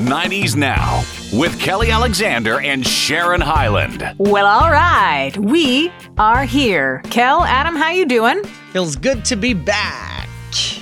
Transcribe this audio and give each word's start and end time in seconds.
90s 0.00 0.56
Now 0.56 1.04
with 1.30 1.60
Kelly 1.60 1.90
Alexander 1.90 2.60
and 2.60 2.86
Sharon 2.86 3.40
Hyland. 3.40 4.14
Well, 4.16 4.46
all 4.46 4.70
right. 4.70 5.32
We 5.36 5.92
are 6.16 6.44
here. 6.44 7.02
Kel, 7.10 7.44
Adam, 7.44 7.76
how 7.76 7.90
you 7.90 8.06
doing? 8.06 8.42
Feels 8.72 8.96
good 8.96 9.24
to 9.26 9.36
be 9.36 9.52
back. 9.52 10.28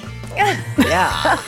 yeah. 0.37 1.41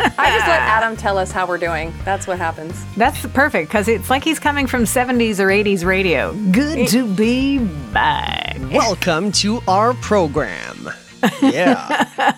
I 0.00 0.30
just 0.30 0.46
let 0.46 0.60
Adam 0.60 0.96
tell 0.96 1.18
us 1.18 1.30
how 1.30 1.46
we're 1.46 1.58
doing. 1.58 1.92
That's 2.04 2.26
what 2.26 2.38
happens. 2.38 2.82
That's 2.96 3.26
perfect 3.26 3.68
because 3.68 3.88
it's 3.88 4.08
like 4.08 4.24
he's 4.24 4.38
coming 4.38 4.66
from 4.66 4.84
70s 4.84 5.38
or 5.38 5.48
80s 5.48 5.84
radio. 5.84 6.32
Good 6.50 6.88
to 6.88 7.06
be 7.14 7.58
back. 7.92 8.56
Welcome 8.72 9.32
to 9.32 9.60
our 9.68 9.92
program. 9.94 10.90
Yeah. 11.42 12.36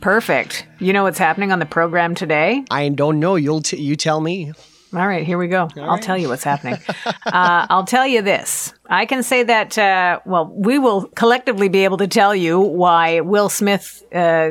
Perfect. 0.00 0.66
You 0.78 0.92
know 0.92 1.02
what's 1.02 1.18
happening 1.18 1.52
on 1.52 1.58
the 1.58 1.66
program 1.66 2.14
today? 2.14 2.64
I 2.70 2.88
don't 2.88 3.20
know. 3.20 3.36
You'll 3.36 3.62
t- 3.62 3.80
you 3.80 3.96
tell 3.96 4.20
me. 4.20 4.52
All 4.92 5.06
right, 5.06 5.24
here 5.24 5.38
we 5.38 5.46
go. 5.46 5.68
I'll 5.76 5.98
tell 6.00 6.18
you 6.18 6.28
what's 6.28 6.42
happening. 6.42 6.76
uh, 7.06 7.66
I'll 7.70 7.84
tell 7.84 8.08
you 8.08 8.22
this. 8.22 8.74
I 8.88 9.06
can 9.06 9.22
say 9.22 9.44
that, 9.44 9.78
uh, 9.78 10.18
well, 10.26 10.52
we 10.52 10.80
will 10.80 11.06
collectively 11.10 11.68
be 11.68 11.84
able 11.84 11.98
to 11.98 12.08
tell 12.08 12.34
you 12.34 12.58
why 12.58 13.20
Will 13.20 13.48
Smith 13.48 14.02
uh, 14.12 14.50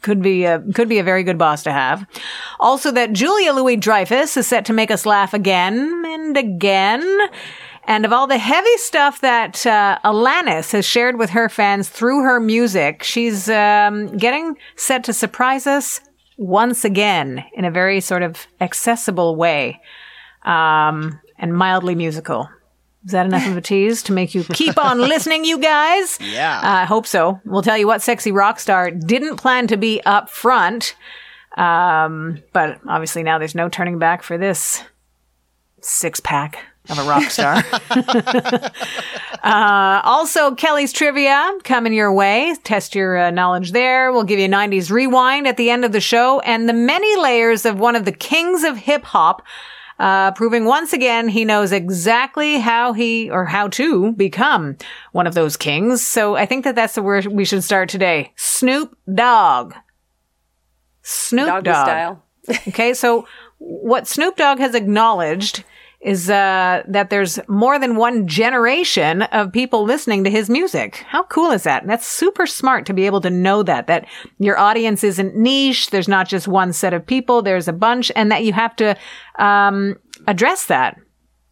could 0.00 0.22
be 0.22 0.44
a, 0.44 0.60
could 0.60 0.88
be 0.88 1.00
a 1.00 1.02
very 1.02 1.24
good 1.24 1.36
boss 1.36 1.64
to 1.64 1.72
have. 1.72 2.06
Also, 2.60 2.92
that 2.92 3.12
Julia 3.12 3.52
Louis 3.52 3.76
Dreyfus 3.76 4.36
is 4.36 4.46
set 4.46 4.66
to 4.66 4.72
make 4.72 4.92
us 4.92 5.04
laugh 5.04 5.34
again 5.34 6.04
and 6.06 6.36
again. 6.36 7.18
And 7.84 8.04
of 8.04 8.12
all 8.12 8.26
the 8.26 8.38
heavy 8.38 8.76
stuff 8.76 9.20
that 9.22 9.66
uh, 9.66 9.98
Alanis 10.04 10.72
has 10.72 10.86
shared 10.86 11.18
with 11.18 11.30
her 11.30 11.48
fans 11.48 11.88
through 11.88 12.22
her 12.22 12.38
music, 12.38 13.02
she's 13.02 13.48
um, 13.48 14.16
getting 14.16 14.56
set 14.76 15.04
to 15.04 15.12
surprise 15.12 15.66
us 15.66 16.00
once 16.36 16.84
again 16.84 17.44
in 17.54 17.64
a 17.64 17.70
very 17.70 18.00
sort 18.00 18.22
of 18.22 18.46
accessible 18.60 19.34
way 19.36 19.80
um, 20.44 21.20
and 21.38 21.54
mildly 21.54 21.94
musical. 21.94 22.48
Is 23.04 23.10
that 23.10 23.26
enough 23.26 23.48
of 23.48 23.56
a 23.56 23.60
tease 23.60 24.04
to 24.04 24.12
make 24.12 24.32
you 24.32 24.44
keep 24.44 24.78
on 24.78 24.98
listening, 25.08 25.44
you 25.44 25.58
guys? 25.58 26.18
Yeah. 26.20 26.58
Uh, 26.58 26.82
I 26.82 26.84
hope 26.84 27.04
so. 27.04 27.40
We'll 27.44 27.62
tell 27.62 27.76
you 27.76 27.88
what 27.88 28.00
sexy 28.00 28.30
rock 28.30 28.60
star 28.60 28.92
didn't 28.92 29.38
plan 29.38 29.66
to 29.66 29.76
be 29.76 30.00
up 30.06 30.30
front. 30.30 30.94
Um, 31.56 32.42
but 32.52 32.80
obviously 32.88 33.24
now 33.24 33.38
there's 33.38 33.56
no 33.56 33.68
turning 33.68 33.98
back 33.98 34.22
for 34.22 34.38
this 34.38 34.84
six 35.80 36.20
pack 36.20 36.64
of 36.88 36.98
a 36.98 37.04
rock 37.04 37.30
star. 37.30 37.62
uh, 39.42 40.00
also, 40.04 40.54
Kelly's 40.54 40.92
trivia 40.92 41.52
coming 41.64 41.92
your 41.92 42.12
way. 42.12 42.54
Test 42.64 42.94
your 42.94 43.18
uh, 43.18 43.30
knowledge 43.30 43.72
there. 43.72 44.12
We'll 44.12 44.24
give 44.24 44.38
you 44.38 44.46
a 44.46 44.48
90s 44.48 44.90
rewind 44.90 45.46
at 45.46 45.56
the 45.56 45.70
end 45.70 45.84
of 45.84 45.92
the 45.92 46.00
show 46.00 46.40
and 46.40 46.68
the 46.68 46.72
many 46.72 47.16
layers 47.20 47.64
of 47.64 47.78
one 47.78 47.96
of 47.96 48.04
the 48.04 48.12
kings 48.12 48.64
of 48.64 48.76
hip 48.76 49.04
hop. 49.04 49.42
Uh, 49.98 50.32
proving 50.32 50.64
once 50.64 50.92
again 50.92 51.28
he 51.28 51.44
knows 51.44 51.70
exactly 51.70 52.58
how 52.58 52.92
he 52.92 53.30
or 53.30 53.44
how 53.44 53.68
to 53.68 54.10
become 54.12 54.76
one 55.12 55.28
of 55.28 55.34
those 55.34 55.56
kings. 55.56 56.06
So 56.06 56.34
I 56.34 56.44
think 56.44 56.64
that 56.64 56.74
that's 56.74 56.96
the 56.96 57.02
word 57.02 57.26
we 57.26 57.44
should 57.44 57.62
start 57.62 57.88
today. 57.88 58.32
Snoop 58.34 58.96
Dogg. 59.14 59.74
Snoop 61.02 61.46
Doggy 61.46 61.64
Dogg. 61.64 61.86
style. 61.86 62.24
Okay, 62.68 62.94
so 62.94 63.28
what 63.58 64.08
Snoop 64.08 64.36
Dogg 64.36 64.58
has 64.58 64.74
acknowledged 64.74 65.62
is 66.02 66.28
uh, 66.28 66.82
that 66.88 67.10
there's 67.10 67.38
more 67.48 67.78
than 67.78 67.94
one 67.94 68.26
generation 68.26 69.22
of 69.22 69.52
people 69.52 69.84
listening 69.84 70.24
to 70.24 70.30
his 70.30 70.50
music. 70.50 70.96
How 71.08 71.22
cool 71.24 71.52
is 71.52 71.62
that? 71.62 71.82
And 71.82 71.90
that's 71.90 72.06
super 72.06 72.44
smart 72.44 72.86
to 72.86 72.92
be 72.92 73.06
able 73.06 73.20
to 73.20 73.30
know 73.30 73.62
that, 73.62 73.86
that 73.86 74.06
your 74.38 74.58
audience 74.58 75.04
isn't 75.04 75.36
niche. 75.36 75.90
There's 75.90 76.08
not 76.08 76.26
just 76.28 76.48
one 76.48 76.72
set 76.72 76.92
of 76.92 77.06
people. 77.06 77.40
There's 77.40 77.68
a 77.68 77.72
bunch 77.72 78.10
and 78.16 78.32
that 78.32 78.44
you 78.44 78.52
have 78.52 78.74
to, 78.76 78.96
um, 79.38 79.94
address 80.26 80.66
that 80.66 80.96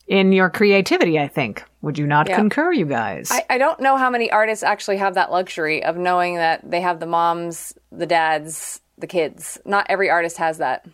in 0.08 0.32
your 0.32 0.50
creativity, 0.50 1.18
I 1.20 1.28
think. 1.28 1.62
Would 1.82 1.96
you 1.96 2.06
not 2.06 2.28
Yeah. 2.28 2.34
concur, 2.36 2.72
you 2.72 2.86
guys? 2.86 3.30
I, 3.30 3.44
I 3.50 3.58
don't 3.58 3.78
know 3.78 3.96
how 3.96 4.10
many 4.10 4.32
artists 4.32 4.64
actually 4.64 4.96
have 4.96 5.14
that 5.14 5.30
luxury 5.30 5.84
of 5.84 5.96
knowing 5.96 6.34
that 6.36 6.68
they 6.68 6.80
have 6.80 6.98
the 6.98 7.06
moms, 7.06 7.72
the 7.92 8.06
dads, 8.06 8.80
the 8.98 9.06
kids. 9.06 9.58
Not 9.64 9.86
every 9.88 10.10
artist 10.10 10.38
has 10.38 10.58
that. 10.58 10.84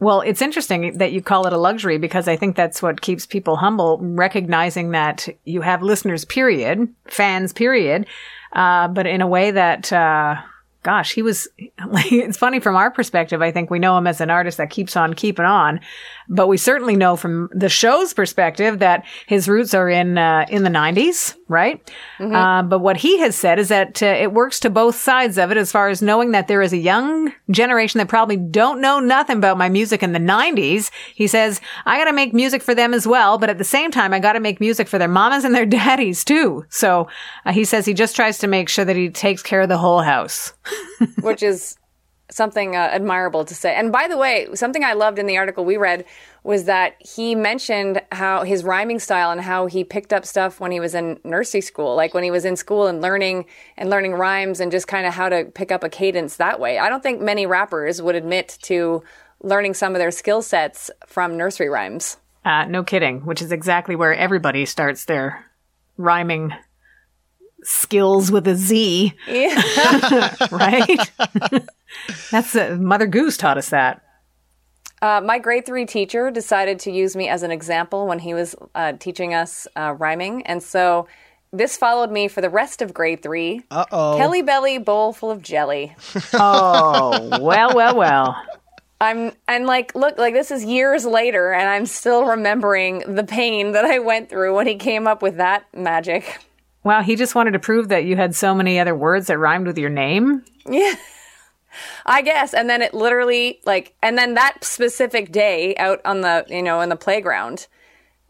Well, 0.00 0.20
it's 0.20 0.42
interesting 0.42 0.98
that 0.98 1.12
you 1.12 1.20
call 1.20 1.46
it 1.46 1.52
a 1.52 1.58
luxury 1.58 1.98
because 1.98 2.28
I 2.28 2.36
think 2.36 2.54
that's 2.54 2.80
what 2.80 3.00
keeps 3.00 3.26
people 3.26 3.56
humble, 3.56 3.98
recognizing 4.00 4.92
that 4.92 5.28
you 5.44 5.60
have 5.60 5.82
listeners, 5.82 6.24
period, 6.24 6.88
fans, 7.06 7.52
period, 7.52 8.06
uh, 8.52 8.88
but 8.88 9.06
in 9.06 9.20
a 9.20 9.26
way 9.26 9.50
that, 9.50 9.92
uh, 9.92 10.36
gosh, 10.84 11.12
he 11.12 11.22
was, 11.22 11.48
it's 11.58 12.38
funny 12.38 12.60
from 12.60 12.76
our 12.76 12.92
perspective. 12.92 13.42
I 13.42 13.50
think 13.50 13.70
we 13.70 13.80
know 13.80 13.98
him 13.98 14.06
as 14.06 14.20
an 14.20 14.30
artist 14.30 14.58
that 14.58 14.70
keeps 14.70 14.96
on 14.96 15.14
keeping 15.14 15.44
on, 15.44 15.80
but 16.28 16.46
we 16.46 16.56
certainly 16.56 16.96
know 16.96 17.16
from 17.16 17.48
the 17.52 17.68
show's 17.68 18.12
perspective 18.12 18.78
that 18.80 19.04
his 19.26 19.48
roots 19.48 19.74
are 19.74 19.88
in, 19.88 20.18
uh, 20.18 20.46
in 20.48 20.62
the 20.62 20.70
90s, 20.70 21.34
right? 21.48 21.80
Uh, 22.34 22.62
but 22.62 22.80
what 22.80 22.96
he 22.98 23.18
has 23.18 23.36
said 23.36 23.58
is 23.58 23.68
that 23.68 24.02
uh, 24.02 24.06
it 24.06 24.32
works 24.32 24.60
to 24.60 24.70
both 24.70 24.96
sides 24.96 25.38
of 25.38 25.50
it 25.50 25.56
as 25.56 25.72
far 25.72 25.88
as 25.88 26.02
knowing 26.02 26.32
that 26.32 26.48
there 26.48 26.62
is 26.62 26.72
a 26.72 26.78
young 26.78 27.32
generation 27.50 27.98
that 27.98 28.08
probably 28.08 28.36
don't 28.36 28.80
know 28.80 29.00
nothing 29.00 29.38
about 29.38 29.58
my 29.58 29.68
music 29.68 30.02
in 30.02 30.12
the 30.12 30.18
90s. 30.18 30.90
He 31.14 31.26
says, 31.26 31.60
I 31.86 31.98
got 31.98 32.04
to 32.04 32.12
make 32.12 32.34
music 32.34 32.62
for 32.62 32.74
them 32.74 32.92
as 32.92 33.06
well, 33.06 33.38
but 33.38 33.50
at 33.50 33.58
the 33.58 33.64
same 33.64 33.90
time, 33.90 34.12
I 34.12 34.20
got 34.20 34.34
to 34.34 34.40
make 34.40 34.60
music 34.60 34.88
for 34.88 34.98
their 34.98 35.08
mamas 35.08 35.44
and 35.44 35.54
their 35.54 35.66
daddies 35.78 36.24
too. 36.24 36.64
So 36.68 37.08
uh, 37.46 37.52
he 37.52 37.64
says 37.64 37.86
he 37.86 37.94
just 37.94 38.16
tries 38.16 38.38
to 38.38 38.46
make 38.46 38.68
sure 38.68 38.84
that 38.84 38.96
he 38.96 39.10
takes 39.10 39.42
care 39.42 39.62
of 39.62 39.68
the 39.68 39.78
whole 39.78 40.02
house. 40.02 40.52
which 41.20 41.42
is 41.42 41.76
something 42.30 42.76
uh, 42.76 42.90
admirable 42.92 43.44
to 43.44 43.54
say. 43.54 43.74
And 43.74 43.90
by 43.90 44.06
the 44.08 44.16
way, 44.16 44.48
something 44.54 44.84
I 44.84 44.92
loved 44.92 45.18
in 45.18 45.26
the 45.26 45.38
article 45.38 45.64
we 45.64 45.76
read 45.76 46.04
was 46.44 46.64
that 46.64 46.94
he 47.00 47.34
mentioned 47.34 48.02
how 48.12 48.42
his 48.42 48.64
rhyming 48.64 48.98
style 48.98 49.30
and 49.30 49.40
how 49.40 49.66
he 49.66 49.84
picked 49.84 50.12
up 50.12 50.24
stuff 50.24 50.60
when 50.60 50.70
he 50.70 50.80
was 50.80 50.94
in 50.94 51.18
nursery 51.24 51.60
school, 51.60 51.96
like 51.96 52.14
when 52.14 52.24
he 52.24 52.30
was 52.30 52.44
in 52.44 52.56
school 52.56 52.86
and 52.86 53.00
learning 53.00 53.46
and 53.76 53.90
learning 53.90 54.12
rhymes 54.12 54.60
and 54.60 54.70
just 54.70 54.88
kind 54.88 55.06
of 55.06 55.14
how 55.14 55.28
to 55.28 55.44
pick 55.44 55.72
up 55.72 55.82
a 55.82 55.88
cadence 55.88 56.36
that 56.36 56.60
way. 56.60 56.78
I 56.78 56.88
don't 56.88 57.02
think 57.02 57.20
many 57.20 57.46
rappers 57.46 58.00
would 58.00 58.14
admit 58.14 58.58
to 58.62 59.02
learning 59.42 59.74
some 59.74 59.94
of 59.94 59.98
their 59.98 60.10
skill 60.10 60.42
sets 60.42 60.90
from 61.06 61.36
nursery 61.36 61.68
rhymes. 61.68 62.18
Uh, 62.44 62.64
no 62.66 62.82
kidding, 62.82 63.20
which 63.26 63.42
is 63.42 63.52
exactly 63.52 63.96
where 63.96 64.14
everybody 64.14 64.64
starts 64.64 65.04
their 65.04 65.44
rhyming 65.96 66.52
skills 67.68 68.30
with 68.32 68.48
a 68.48 68.54
Z, 68.56 69.12
Yeah. 69.28 70.34
right? 70.50 71.10
That's 72.30 72.56
uh, 72.56 72.76
Mother 72.80 73.06
Goose 73.06 73.36
taught 73.36 73.58
us 73.58 73.68
that. 73.68 74.02
Uh, 75.00 75.20
my 75.20 75.38
grade 75.38 75.64
three 75.66 75.86
teacher 75.86 76.30
decided 76.30 76.80
to 76.80 76.90
use 76.90 77.14
me 77.14 77.28
as 77.28 77.42
an 77.42 77.50
example 77.50 78.06
when 78.06 78.18
he 78.18 78.34
was 78.34 78.56
uh, 78.74 78.94
teaching 78.94 79.32
us 79.34 79.68
uh, 79.76 79.94
rhyming. 79.96 80.44
And 80.46 80.62
so 80.62 81.06
this 81.52 81.76
followed 81.76 82.10
me 82.10 82.26
for 82.26 82.40
the 82.40 82.50
rest 82.50 82.82
of 82.82 82.92
grade 82.94 83.22
three. 83.22 83.62
Uh 83.70 83.84
oh. 83.92 84.16
Kelly 84.16 84.42
Belly, 84.42 84.78
bowl 84.78 85.12
full 85.12 85.30
of 85.30 85.42
jelly. 85.42 85.94
Oh, 86.32 87.38
well, 87.40 87.74
well, 87.74 87.96
well. 87.96 88.42
I'm 89.00 89.30
and 89.46 89.66
like 89.66 89.94
look 89.94 90.18
like 90.18 90.34
this 90.34 90.50
is 90.50 90.64
years 90.64 91.06
later 91.06 91.52
and 91.52 91.68
I'm 91.68 91.86
still 91.86 92.24
remembering 92.24 93.14
the 93.14 93.22
pain 93.22 93.72
that 93.72 93.84
I 93.84 94.00
went 94.00 94.28
through 94.28 94.56
when 94.56 94.66
he 94.66 94.74
came 94.74 95.06
up 95.06 95.22
with 95.22 95.36
that 95.36 95.64
magic. 95.72 96.40
Wow, 96.84 97.02
he 97.02 97.16
just 97.16 97.34
wanted 97.34 97.52
to 97.52 97.58
prove 97.58 97.88
that 97.88 98.04
you 98.04 98.16
had 98.16 98.34
so 98.34 98.54
many 98.54 98.78
other 98.78 98.94
words 98.94 99.26
that 99.26 99.38
rhymed 99.38 99.66
with 99.66 99.78
your 99.78 99.90
name. 99.90 100.44
Yeah. 100.66 100.94
I 102.06 102.22
guess 102.22 102.54
and 102.54 102.68
then 102.68 102.82
it 102.82 102.94
literally 102.94 103.60
like 103.64 103.94
and 104.02 104.16
then 104.16 104.34
that 104.34 104.64
specific 104.64 105.30
day 105.30 105.76
out 105.76 106.00
on 106.04 106.22
the 106.22 106.44
you 106.48 106.62
know 106.62 106.80
in 106.80 106.88
the 106.88 106.96
playground 106.96 107.68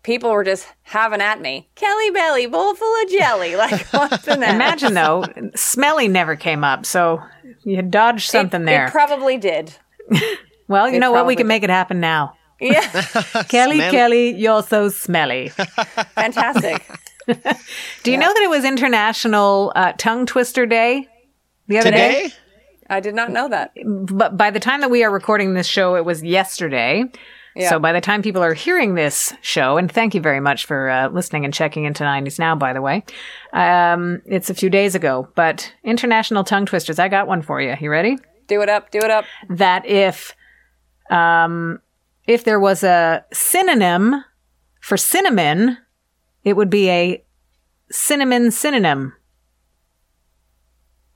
people 0.03 0.31
were 0.31 0.44
just 0.44 0.66
having 0.82 1.20
at 1.20 1.41
me. 1.41 1.69
Kelly 1.75 2.10
Belly 2.10 2.47
bowl 2.47 2.75
full 2.75 3.03
of 3.03 3.10
jelly 3.10 3.56
like 3.56 3.86
what's 3.92 4.25
the 4.25 4.36
next? 4.36 4.54
Imagine 4.54 4.94
though, 4.94 5.25
smelly 5.54 6.09
never 6.09 6.34
came 6.34 6.65
up, 6.65 6.84
so 6.84 7.22
you 7.62 7.76
had 7.76 7.91
dodged 7.91 8.30
something 8.30 8.62
it, 8.62 8.66
there. 8.66 8.86
It 8.86 8.91
probably 8.91 9.36
did. 9.36 9.75
well, 10.69 10.88
you 10.88 10.97
it 10.97 11.00
know 11.00 11.12
what? 11.12 11.26
We 11.26 11.36
can 11.36 11.44
did. 11.44 11.48
make 11.48 11.62
it 11.62 11.70
happen 11.70 12.00
now. 12.00 12.34
Yeah. 12.60 12.80
Kelly, 13.48 13.77
Smelly. 13.77 13.91
Kelly, 13.91 14.34
you're 14.34 14.62
so 14.62 14.89
smelly. 14.89 15.50
Fantastic. 15.50 16.84
Do 18.03 18.10
you 18.10 18.16
know 18.16 18.33
that 18.33 18.42
it 18.42 18.51
was 18.51 18.65
International 18.65 19.72
uh, 19.75 19.92
Tongue 19.98 20.25
Twister 20.25 20.66
Day 20.66 21.07
the 21.66 21.78
other 21.78 21.91
day? 21.91 22.30
I 22.91 23.01
did 23.01 23.15
not 23.15 23.30
know 23.30 23.48
that. 23.48 23.72
But 23.84 24.36
by 24.36 24.51
the 24.51 24.60
time 24.60 24.80
that 24.80 24.91
we 24.91 25.04
are 25.04 25.10
recording 25.10 25.53
this 25.53 25.66
show, 25.66 25.95
it 25.97 26.04
was 26.04 26.22
yesterday. 26.22 27.04
Yeah. 27.54 27.71
So 27.71 27.78
by 27.78 27.92
the 27.92 28.01
time 28.01 28.22
people 28.22 28.42
are 28.42 28.54
hearing 28.54 28.95
this 28.95 29.34
show, 29.42 29.77
and 29.77 29.91
thank 29.92 30.15
you 30.15 30.21
very 30.21 30.41
much 30.41 30.65
for 30.65 30.89
uh, 30.89 31.09
listening 31.09 31.45
and 31.45 31.53
checking 31.53 31.84
into 31.84 32.03
90s 32.03 32.39
Now, 32.39 32.54
by 32.54 32.72
the 32.72 32.80
way, 32.80 33.04
um, 33.53 34.22
it's 34.24 34.48
a 34.48 34.54
few 34.54 34.71
days 34.71 34.95
ago. 34.95 35.28
But 35.34 35.72
International 35.84 36.45
Tongue 36.45 36.66
Twisters, 36.66 36.98
I 36.98 37.09
got 37.09 37.27
one 37.27 37.42
for 37.42 37.60
you. 37.60 37.74
You 37.78 37.91
ready? 37.91 38.16
Do 38.47 38.63
it 38.63 38.71
up, 38.71 38.91
do 38.91 39.01
it 39.01 39.10
up. 39.10 39.27
That 39.51 39.84
if, 39.84 40.34
um, 41.10 41.81
if 42.27 42.45
there 42.45 42.60
was 42.60 42.83
a 42.84 43.24
synonym 43.33 44.24
for 44.81 44.97
cinnamon, 44.97 45.77
it 46.48 46.56
would 46.56 46.71
be 46.71 46.89
a 46.91 47.24
cinnamon 47.91 48.50
synonym. 48.50 49.15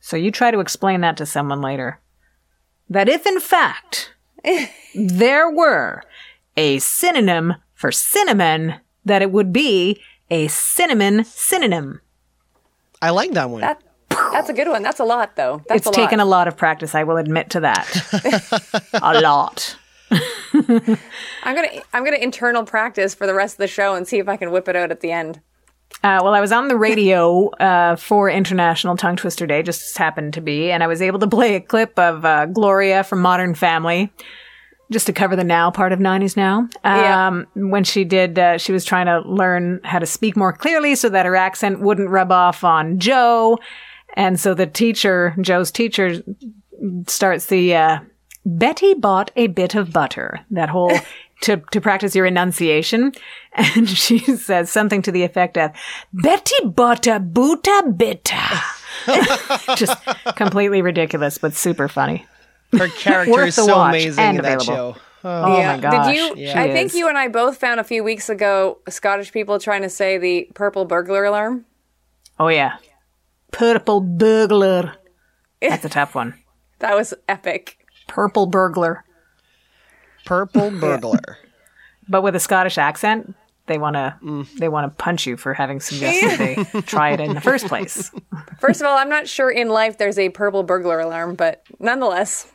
So 0.01 0.17
you 0.17 0.31
try 0.31 0.51
to 0.51 0.61
explain 0.61 1.01
that 1.01 1.17
to 1.19 1.27
someone 1.27 1.61
later. 1.61 2.01
That 2.91 3.09
if 3.09 3.27
in 3.27 3.41
fact 3.41 4.13
there 4.95 5.51
were 5.51 6.03
a 6.57 6.79
synonym 6.81 7.55
for 7.75 7.91
cinnamon, 7.91 8.75
that 9.05 9.23
it 9.23 9.33
would 9.33 9.53
be 9.53 10.01
a 10.31 10.49
cinnamon 10.49 11.25
synonym. 11.25 12.01
I 13.01 13.11
like 13.11 13.33
that 13.33 13.51
one. 13.51 13.63
That, 13.63 13.83
that's 14.11 14.49
a 14.49 14.53
good 14.53 14.69
one. 14.69 14.83
That's 14.83 15.01
a 15.01 15.05
lot, 15.05 15.35
though. 15.37 15.63
That's 15.69 15.79
it's 15.79 15.87
a 15.87 15.91
lot. 15.91 15.95
taken 15.97 16.21
a 16.21 16.25
lot 16.25 16.47
of 16.47 16.57
practice, 16.57 16.95
I 16.95 17.03
will 17.03 17.17
admit 17.17 17.51
to 17.51 17.61
that. 17.61 18.89
a 19.03 19.21
lot. 19.21 19.77
I'm 21.45 21.55
gonna 21.55 21.69
I'm 21.93 22.05
gonna 22.05 22.19
internal 22.19 22.65
practice 22.65 23.15
for 23.15 23.27
the 23.27 23.35
rest 23.35 23.55
of 23.55 23.59
the 23.59 23.69
show 23.69 23.95
and 23.95 24.07
see 24.07 24.19
if 24.19 24.29
I 24.29 24.37
can 24.37 24.51
whip 24.51 24.69
it 24.69 24.77
out 24.77 24.91
at 24.91 25.01
the 25.01 25.13
end. 25.13 25.41
Uh, 26.03 26.19
well, 26.23 26.35
I 26.35 26.41
was 26.41 26.53
on 26.53 26.69
the 26.69 26.77
radio 26.77 27.49
uh, 27.51 27.97
for 27.97 28.29
International 28.29 28.97
Tongue 28.97 29.15
Twister 29.17 29.47
Day, 29.47 29.63
just 29.63 29.97
happened 29.97 30.35
to 30.35 30.41
be, 30.41 30.71
and 30.71 30.83
I 30.83 30.87
was 30.87 31.01
able 31.01 31.19
to 31.21 31.29
play 31.29 31.55
a 31.55 31.61
clip 31.61 31.97
of 31.99 32.25
uh, 32.25 32.47
Gloria 32.47 33.05
from 33.05 33.21
Modern 33.21 33.55
Family, 33.55 34.11
just 34.91 35.07
to 35.07 35.13
cover 35.13 35.37
the 35.37 35.45
now 35.45 35.71
part 35.71 35.93
of 35.93 36.01
90s 36.01 36.37
Now. 36.37 36.69
Yeah. 36.85 37.29
Um, 37.29 37.47
When 37.55 37.85
she 37.85 38.05
did, 38.05 38.39
uh, 38.39 38.59
she 38.59 38.73
was 38.73 38.85
trying 38.85 39.07
to 39.07 39.21
learn 39.21 39.81
how 39.85 39.99
to 39.99 40.07
speak 40.07 40.37
more 40.37 40.53
clearly 40.53 40.95
so 40.97 41.09
that 41.09 41.27
her 41.27 41.37
accent 41.37 41.81
wouldn't 41.81 42.11
rub 42.11 42.33
off 42.33 42.65
on 42.65 42.99
Joe. 42.99 43.59
And 44.15 44.41
so 44.41 44.55
the 44.55 44.67
teacher, 44.67 45.37
Joe's 45.41 45.71
teacher, 45.71 46.23
starts 47.07 47.47
the 47.47 47.77
uh, 47.77 48.01
Betty 48.45 48.95
bought 48.95 49.31
a 49.37 49.47
bit 49.47 49.75
of 49.75 49.93
butter. 49.93 50.41
That 50.51 50.69
whole 50.69 50.93
to 51.43 51.59
to 51.71 51.81
practice 51.81 52.15
your 52.15 52.27
enunciation, 52.27 53.13
and 53.53 53.89
she 53.99 54.19
says 54.19 54.71
something 54.71 55.03
to 55.03 55.13
the 55.13 55.23
effect 55.23 55.57
of 55.57 55.73
Betty 56.13 56.65
bought 56.65 57.07
a 57.07 57.21
boota 57.21 57.97
bitta. 57.97 59.77
Just 59.77 59.99
completely 60.37 60.83
ridiculous, 60.83 61.39
but 61.39 61.55
super 61.55 61.89
funny. 61.89 62.27
Her 62.73 62.89
character 62.89 63.45
is 63.45 63.55
so 63.55 63.67
watch 63.67 63.91
amazing 63.91 64.25
and 64.25 64.39
in 64.39 64.45
that 64.45 64.63
available. 64.63 64.95
show. 64.95 65.01
Oh 65.25 65.59
yeah. 65.59 65.77
my 65.77 65.81
gosh! 65.81 66.07
Did 66.07 66.17
you? 66.17 66.47
she 66.47 66.53
I 66.53 66.73
think 66.73 66.95
you 66.95 67.09
and 67.09 67.17
I 67.17 67.29
both 67.29 67.59
found 67.59 67.79
a 67.79 67.85
few 67.85 68.03
weeks 68.03 68.29
ago 68.29 68.79
Scottish 68.89 69.31
people 69.33 69.59
trying 69.59 69.83
to 69.83 69.89
say 69.89 70.19
the 70.19 70.51
purple 70.55 70.85
burglar 70.85 71.25
alarm. 71.25 71.65
Oh 72.41 72.49
yeah, 72.49 72.79
purple 73.53 74.01
burglar. 74.01 74.95
That's 75.61 75.85
a 75.85 75.89
tough 75.89 76.15
one. 76.17 76.35
That 76.81 76.97
was 76.97 77.15
epic. 77.29 77.82
Purple 78.13 78.47
burglar, 78.47 79.05
Purple 80.27 80.71
burglar. 80.81 81.39
but 82.09 82.23
with 82.23 82.37
a 82.37 82.41
Scottish 82.41 82.77
accent. 82.79 83.35
They 83.67 83.79
want 83.79 83.95
to 83.95 84.17
Mm. 84.23 84.53
they 84.59 84.69
want 84.69 84.85
to 84.91 85.03
punch 85.03 85.25
you 85.25 85.37
for 85.37 85.55
having 85.55 85.79
suggested 85.81 86.37
they 86.39 86.81
try 86.83 87.13
it 87.13 87.21
in 87.21 87.33
the 87.33 87.41
first 87.51 87.67
place. 87.69 88.11
First 88.61 88.81
of 88.81 88.87
all, 88.89 88.99
I'm 88.99 89.09
not 89.09 89.29
sure 89.29 89.51
in 89.51 89.69
life 89.69 89.99
there's 89.99 90.19
a 90.19 90.29
purple 90.31 90.63
burglar 90.65 90.99
alarm, 91.01 91.37
but 91.37 91.63
nonetheless, 91.79 92.51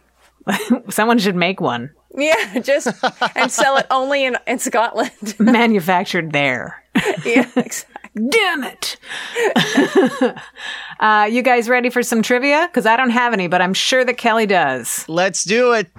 Someone 0.89 1.17
should 1.17 1.35
make 1.35 1.59
one 1.61 1.91
yeah, 2.15 2.59
just 2.59 2.87
and 3.35 3.51
sell 3.51 3.77
it 3.77 3.87
only 3.89 4.25
in 4.25 4.37
in 4.45 4.59
Scotland. 4.59 5.11
manufactured 5.39 6.33
there. 6.33 6.83
yeah, 7.25 7.47
exactly. 7.55 8.06
Damn 8.29 8.63
it. 8.63 8.97
uh, 10.99 11.27
you 11.29 11.41
guys 11.41 11.69
ready 11.69 11.89
for 11.89 12.01
some 12.01 12.21
trivia? 12.21 12.67
Because 12.67 12.85
I 12.85 12.97
don't 12.97 13.11
have 13.11 13.33
any, 13.33 13.47
but 13.47 13.61
I'm 13.61 13.73
sure 13.73 14.03
that 14.03 14.17
Kelly 14.17 14.45
does. 14.45 15.07
Let's 15.07 15.43
do 15.43 15.73
it. 15.73 15.93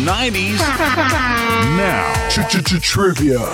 90s 0.00 0.58
now. 1.76 2.28
Trivia. 2.80 3.52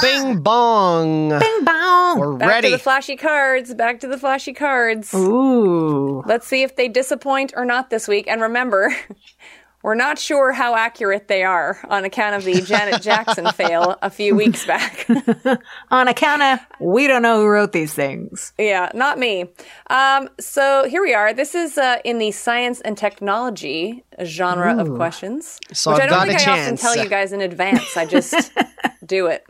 Bing 0.00 0.40
bong. 0.40 1.30
Bing 1.38 1.64
bong. 1.64 2.18
We're 2.20 2.36
Back 2.36 2.48
ready. 2.48 2.68
to 2.68 2.76
the 2.76 2.82
flashy 2.82 3.16
cards. 3.16 3.74
Back 3.74 3.98
to 4.00 4.06
the 4.06 4.18
flashy 4.18 4.52
cards. 4.52 5.12
Ooh. 5.14 6.22
Let's 6.26 6.46
see 6.46 6.62
if 6.62 6.76
they 6.76 6.86
disappoint 6.88 7.54
or 7.56 7.64
not 7.64 7.90
this 7.90 8.06
week. 8.06 8.28
And 8.28 8.40
remember, 8.40 8.94
we're 9.84 9.94
not 9.94 10.18
sure 10.18 10.50
how 10.50 10.74
accurate 10.74 11.28
they 11.28 11.44
are 11.44 11.78
on 11.90 12.06
account 12.06 12.34
of 12.34 12.42
the 12.42 12.62
Janet 12.62 13.02
Jackson 13.02 13.46
fail 13.52 13.96
a 14.00 14.08
few 14.08 14.34
weeks 14.34 14.64
back. 14.72 15.06
On 15.90 16.08
account 16.08 16.42
of 16.42 16.58
we 16.80 17.06
don't 17.06 17.20
know 17.20 17.40
who 17.42 17.46
wrote 17.46 17.72
these 17.72 17.92
things. 17.92 18.54
yeah, 18.58 18.90
not 18.94 19.18
me. 19.18 19.44
Um, 19.90 20.30
so 20.40 20.86
here 20.88 21.02
we 21.02 21.12
are. 21.12 21.34
This 21.34 21.54
is 21.54 21.76
uh, 21.76 21.98
in 22.02 22.16
the 22.18 22.30
science 22.30 22.80
and 22.80 22.96
technology 22.96 24.02
genre 24.24 24.74
of 24.80 24.88
questions, 24.96 25.60
So 25.74 25.92
which 25.92 26.00
I've 26.00 26.06
I 26.06 26.08
don't 26.08 26.18
got 26.18 26.28
think 26.28 26.40
a 26.40 26.50
I 26.50 26.60
often 26.62 26.76
tell 26.78 26.96
you 26.96 27.08
guys 27.08 27.32
in 27.32 27.42
advance. 27.42 27.94
I 27.94 28.06
just 28.06 28.52
do 29.06 29.26
it. 29.26 29.44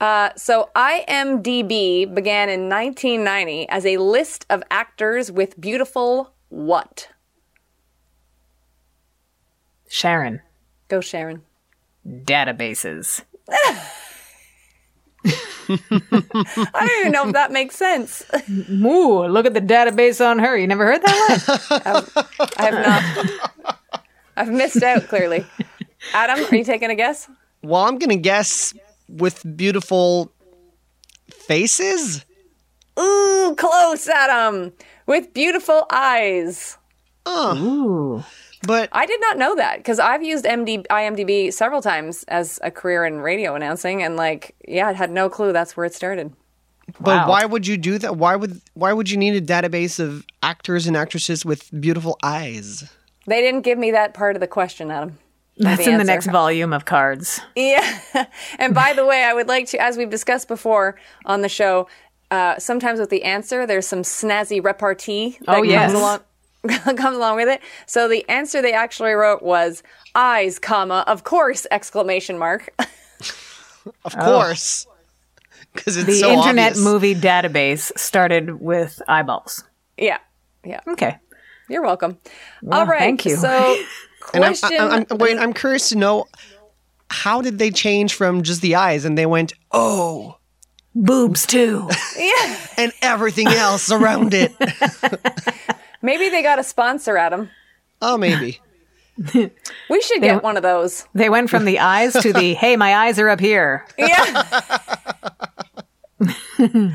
Uh, 0.00 0.30
so 0.34 0.68
IMDb 0.74 2.12
began 2.12 2.48
in 2.48 2.68
1990 2.68 3.68
as 3.68 3.86
a 3.86 3.98
list 3.98 4.46
of 4.50 4.64
actors 4.70 5.30
with 5.30 5.60
beautiful 5.60 6.32
what? 6.48 7.08
Sharon. 9.90 10.40
Go, 10.86 11.00
Sharon. 11.00 11.42
Databases. 12.06 13.22
I 15.28 16.86
don't 16.86 17.00
even 17.00 17.12
know 17.12 17.26
if 17.26 17.32
that 17.32 17.50
makes 17.50 17.74
sense. 17.74 18.24
Ooh, 18.70 19.26
look 19.26 19.46
at 19.46 19.54
the 19.54 19.60
database 19.60 20.24
on 20.24 20.38
her. 20.38 20.56
You 20.56 20.68
never 20.68 20.86
heard 20.86 21.02
that 21.02 21.64
one? 21.68 22.24
I 22.56 22.62
have 22.62 23.34
not. 23.66 23.80
I've 24.36 24.48
missed 24.48 24.82
out 24.82 25.08
clearly. 25.08 25.44
Adam, 26.14 26.44
are 26.44 26.56
you 26.56 26.64
taking 26.64 26.90
a 26.90 26.94
guess? 26.94 27.28
Well, 27.62 27.82
I'm 27.82 27.98
going 27.98 28.10
to 28.10 28.16
guess 28.16 28.72
with 29.08 29.42
beautiful 29.56 30.30
faces. 31.32 32.24
Ooh, 32.98 33.56
close, 33.58 34.06
Adam. 34.08 34.72
With 35.06 35.34
beautiful 35.34 35.86
eyes. 35.90 36.78
Ooh. 37.28 38.22
But 38.66 38.88
I 38.92 39.06
did 39.06 39.20
not 39.20 39.38
know 39.38 39.56
that 39.56 39.78
because 39.78 39.98
I've 39.98 40.22
used 40.22 40.44
MD, 40.44 40.86
IMDb 40.88 41.52
several 41.52 41.80
times 41.80 42.24
as 42.28 42.58
a 42.62 42.70
career 42.70 43.04
in 43.06 43.20
radio 43.20 43.54
announcing, 43.54 44.02
and 44.02 44.16
like, 44.16 44.54
yeah, 44.68 44.88
I 44.88 44.92
had 44.92 45.10
no 45.10 45.28
clue 45.30 45.52
that's 45.52 45.76
where 45.76 45.86
it 45.86 45.94
started. 45.94 46.32
but 47.00 47.16
Wow. 47.16 47.28
why 47.30 47.44
would 47.46 47.66
you 47.66 47.76
do 47.78 47.96
that? 47.98 48.16
Why 48.16 48.36
would 48.36 48.60
why 48.74 48.92
would 48.92 49.08
you 49.10 49.16
need 49.16 49.34
a 49.34 49.40
database 49.40 49.98
of 49.98 50.26
actors 50.42 50.86
and 50.86 50.96
actresses 50.96 51.44
with 51.44 51.70
beautiful 51.80 52.18
eyes? 52.22 52.90
They 53.26 53.40
didn't 53.40 53.62
give 53.62 53.78
me 53.78 53.92
that 53.92 54.12
part 54.12 54.36
of 54.36 54.40
the 54.40 54.46
question, 54.48 54.90
Adam. 54.90 55.18
That's 55.56 55.84
the 55.84 55.90
in 55.92 55.98
the 55.98 56.04
next 56.04 56.26
volume 56.26 56.72
of 56.72 56.84
cards. 56.86 57.40
Yeah. 57.54 58.00
and 58.58 58.74
by 58.74 58.92
the 58.94 59.04
way, 59.06 59.24
I 59.24 59.34
would 59.34 59.46
like 59.48 59.66
to, 59.68 59.78
as 59.80 59.96
we've 59.98 60.08
discussed 60.10 60.48
before 60.48 60.96
on 61.26 61.42
the 61.42 61.48
show, 61.50 61.86
uh, 62.30 62.58
sometimes 62.58 62.98
with 62.98 63.10
the 63.10 63.24
answer, 63.24 63.66
there's 63.66 63.86
some 63.86 64.00
snazzy 64.02 64.62
repartee 64.64 65.38
that 65.46 65.56
Oh, 65.58 65.62
yes. 65.62 65.90
comes 65.92 66.00
along. 66.00 66.20
comes 66.96 67.16
along 67.16 67.36
with 67.36 67.48
it. 67.48 67.60
So 67.86 68.08
the 68.08 68.28
answer 68.28 68.60
they 68.62 68.72
actually 68.72 69.12
wrote 69.12 69.42
was 69.42 69.82
eyes, 70.14 70.58
comma, 70.58 71.04
of 71.06 71.24
course, 71.24 71.66
exclamation 71.70 72.38
mark. 72.38 72.74
Of 74.04 74.14
oh. 74.18 74.24
course, 74.24 74.86
because 75.72 75.96
it's 75.96 76.04
The 76.06 76.12
so 76.12 76.32
Internet 76.32 76.72
obvious. 76.72 76.84
Movie 76.84 77.14
Database 77.14 77.90
started 77.96 78.60
with 78.60 79.00
eyeballs. 79.08 79.64
yeah. 79.96 80.18
Yeah. 80.62 80.80
Okay. 80.86 81.16
You're 81.70 81.82
welcome. 81.82 82.18
All 82.70 82.84
right. 82.84 82.98
thank 82.98 83.24
you. 83.24 83.36
So 83.36 83.48
And 84.34 84.44
I'm, 84.44 84.54
question 84.54 84.80
I'm, 84.80 85.06
I'm, 85.10 85.16
wait, 85.18 85.38
I'm 85.38 85.54
curious 85.54 85.88
to 85.88 85.96
know 85.96 86.26
how 87.08 87.40
did 87.40 87.58
they 87.58 87.70
change 87.70 88.12
from 88.14 88.42
just 88.42 88.60
the 88.60 88.74
eyes 88.74 89.06
and 89.06 89.16
they 89.16 89.24
went 89.24 89.54
oh 89.72 90.36
Boobs, 90.94 91.46
too. 91.46 91.88
Yeah. 92.18 92.56
and 92.76 92.92
everything 93.00 93.46
else 93.48 93.90
around 93.90 94.34
it. 94.34 94.52
Maybe 96.02 96.28
they 96.28 96.42
got 96.42 96.58
a 96.58 96.64
sponsor, 96.64 97.16
Adam. 97.16 97.50
Oh, 98.00 98.16
maybe. 98.16 98.60
We 99.90 100.00
should 100.00 100.22
get 100.22 100.42
one 100.42 100.56
of 100.56 100.62
those. 100.62 101.06
They 101.14 101.28
went 101.28 101.50
from 101.50 101.66
the 101.66 101.80
eyes 101.80 102.14
to 102.14 102.32
the, 102.32 102.54
hey, 102.54 102.76
my 102.76 102.96
eyes 102.96 103.18
are 103.18 103.28
up 103.28 103.40
here. 103.40 103.84
Yeah. 103.98 104.42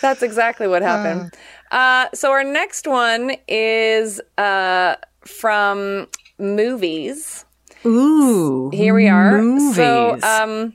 That's 0.00 0.22
exactly 0.22 0.66
what 0.66 0.82
happened. 0.82 1.34
Uh, 1.70 2.06
so 2.14 2.30
our 2.30 2.44
next 2.44 2.86
one 2.86 3.32
is 3.46 4.20
uh, 4.38 4.96
from 5.20 6.08
movies. 6.38 7.44
Ooh. 7.84 8.70
Here 8.72 8.94
we 8.94 9.08
are. 9.08 9.42
Movies. 9.42 9.76
So 9.76 10.14
um, 10.22 10.74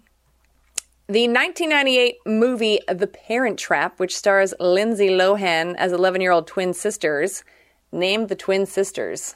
the 1.07 1.27
1998 1.27 2.17
movie 2.25 2.79
The 2.87 3.07
Parent 3.07 3.57
Trap, 3.57 3.99
which 3.99 4.15
stars 4.15 4.53
Lindsay 4.59 5.09
Lohan 5.09 5.75
as 5.77 5.91
11-year-old 5.91 6.47
twin 6.47 6.73
sisters, 6.73 7.43
named 7.93 8.29
the 8.29 8.35
twin 8.35 8.65
sisters. 8.65 9.35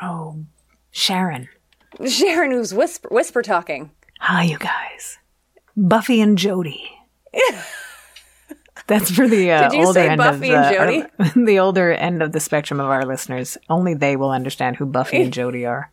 oh, 0.00 0.44
Sharon. 0.90 1.48
Sharon, 2.06 2.50
who's 2.52 2.74
whisper, 2.74 3.08
whisper 3.10 3.42
talking. 3.42 3.90
Hi, 4.20 4.44
you 4.44 4.58
guys. 4.58 5.18
Buffy 5.76 6.20
and 6.20 6.36
Jody. 6.38 6.84
That's 8.88 9.10
for 9.10 9.28
the 9.28 9.50
uh, 9.52 9.68
Did 9.68 9.78
you 9.78 9.86
older 9.86 10.00
say 10.00 10.08
end 10.08 10.18
Buffy 10.18 10.50
of 10.50 10.64
and 10.64 10.74
the, 10.74 11.24
our- 11.24 11.44
the 11.46 11.58
older 11.60 11.92
end 11.92 12.22
of 12.22 12.32
the 12.32 12.40
spectrum 12.40 12.80
of 12.80 12.86
our 12.88 13.04
listeners. 13.06 13.56
Only 13.70 13.94
they 13.94 14.16
will 14.16 14.30
understand 14.30 14.76
who 14.76 14.86
Buffy 14.86 15.22
and 15.22 15.32
Jody 15.32 15.64
are. 15.66 15.90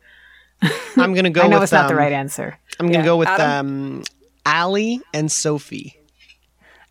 I'm 0.98 1.14
gonna 1.14 1.30
go 1.30 1.42
I 1.44 1.48
know 1.48 1.58
with 1.58 1.64
it's 1.64 1.72
not 1.72 1.88
the 1.88 1.94
um, 1.94 2.00
right 2.00 2.12
answer. 2.12 2.58
I'm 2.80 2.88
gonna 2.88 3.00
Yeah. 3.00 3.06
go 3.06 3.18
with 3.18 3.28
Adam? 3.30 3.68
um 4.00 4.04
Allie 4.46 5.00
and 5.14 5.32
Sophie. 5.32 5.99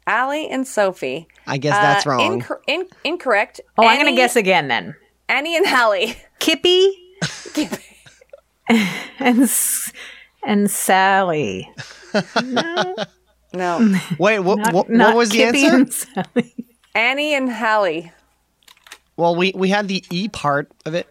Allie 0.09 0.49
and 0.49 0.67
Sophie. 0.67 1.29
I 1.47 1.59
guess 1.59 1.77
that's 1.77 2.07
Uh, 2.07 2.11
wrong. 2.11 2.41
incor- 2.41 2.61
in- 2.67 2.89
incorrect. 3.05 3.61
Oh, 3.77 3.87
I'm 3.87 4.01
going 4.01 4.13
to 4.13 4.17
guess 4.17 4.35
again 4.37 4.69
then. 4.69 4.97
Annie 5.29 5.57
and 5.57 5.67
Hallie. 5.67 6.17
Kippy 6.39 6.91
and 9.19 9.51
and 10.45 10.71
Sally. 10.71 11.71
No, 12.43 12.95
no. 13.53 13.99
Wait, 14.19 14.39
what? 14.41 14.59
Not- 14.59 14.73
what, 14.75 14.91
not 14.91 15.09
what 15.09 15.17
was 15.17 15.31
the 15.31 15.39
Kippy 15.39 15.67
answer? 15.67 16.07
and 16.17 16.27
Sally. 16.35 16.55
Annie 16.95 17.35
and 17.35 17.51
Hallie. 17.53 18.13
Well, 19.17 19.37
we 19.37 19.53
we 19.55 19.69
had 19.69 19.89
the 19.89 20.05
E 20.11 20.29
part 20.29 20.71
of 20.87 20.95
it. 20.95 21.09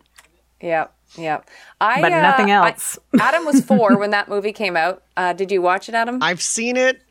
Yep, 0.62 0.92
yep. 1.18 1.48
I, 1.80 2.02
But 2.02 2.14
uh, 2.14 2.22
nothing 2.22 2.50
I- 2.52 2.70
else. 2.70 2.98
Adam 3.20 3.46
was 3.46 3.62
four 3.66 3.98
when 3.98 4.10
that 4.12 4.28
movie 4.30 4.54
came 4.54 4.76
out. 4.76 5.04
Uh, 5.16 5.34
did 5.34 5.52
you 5.52 5.62
watch 5.62 5.88
it, 5.90 5.94
Adam? 5.96 6.20
I've 6.24 6.42
seen 6.42 6.78
it 6.78 7.02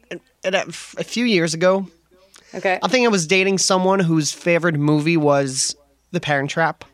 a, 0.55 0.65
a, 0.69 1.05
few 1.05 1.25
years 1.25 1.55
ago. 1.55 1.89
Okay. 2.55 2.79
I 2.83 2.89
think 2.89 3.05
I 3.05 3.09
was 3.09 3.27
dating 3.27 3.59
someone 3.59 4.01
whose 4.01 4.33
favorite 4.33 4.77
movie 4.77 5.17
was 5.17 5.75
The 6.13 6.21
Parent 6.21 6.51
Trap. 6.51 6.85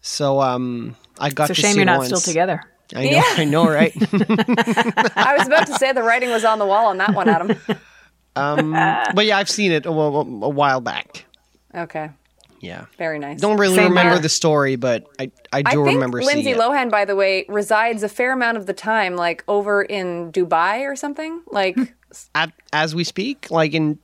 So 0.00 0.40
um, 0.40 0.96
I 1.18 1.30
got 1.30 1.48
to 1.48 1.54
see 1.54 1.60
it. 1.60 1.64
It's 1.64 1.66
a 1.66 1.68
shame 1.68 1.76
you're 1.76 1.84
not 1.86 1.98
once. 1.98 2.08
still 2.08 2.20
together. 2.20 2.60
I 2.94 3.04
know, 3.04 3.10
Yeah. 3.10 3.24
I 3.36 3.44
know, 3.44 3.68
right? 3.68 3.92
I 5.16 5.34
was 5.36 5.46
about 5.46 5.66
to 5.66 5.74
say 5.74 5.92
the 5.92 6.02
writing 6.02 6.30
was 6.30 6.44
on 6.44 6.58
the 6.58 6.66
wall 6.66 6.86
on 6.86 6.98
that 6.98 7.14
one, 7.14 7.28
Adam. 7.28 7.56
Um, 8.36 8.72
but 9.14 9.24
yeah, 9.26 9.38
I've 9.38 9.50
seen 9.50 9.72
it 9.72 9.86
a, 9.86 9.90
a, 9.90 10.20
a 10.20 10.48
while 10.48 10.80
back. 10.80 11.24
Okay. 11.74 12.10
Yeah, 12.60 12.86
Very 12.96 13.18
nice. 13.18 13.40
don't 13.40 13.58
really 13.58 13.76
Same 13.76 13.90
remember 13.90 14.12
here. 14.14 14.22
the 14.22 14.28
story, 14.28 14.76
but 14.76 15.06
I 15.18 15.30
I 15.52 15.62
do 15.62 15.82
I 15.82 15.84
think 15.84 15.94
remember 15.94 16.22
Lindsay. 16.22 16.54
Lohan, 16.54 16.90
by 16.90 17.04
the 17.04 17.14
way, 17.14 17.44
resides 17.48 18.02
a 18.02 18.08
fair 18.08 18.32
amount 18.32 18.56
of 18.56 18.66
the 18.66 18.72
time, 18.72 19.14
like 19.14 19.44
over 19.46 19.82
in 19.82 20.32
Dubai 20.32 20.80
or 20.90 20.96
something. 20.96 21.42
Like, 21.48 21.76
At, 22.34 22.52
as 22.72 22.94
we 22.94 23.04
speak, 23.04 23.50
like 23.50 23.74
in 23.74 23.98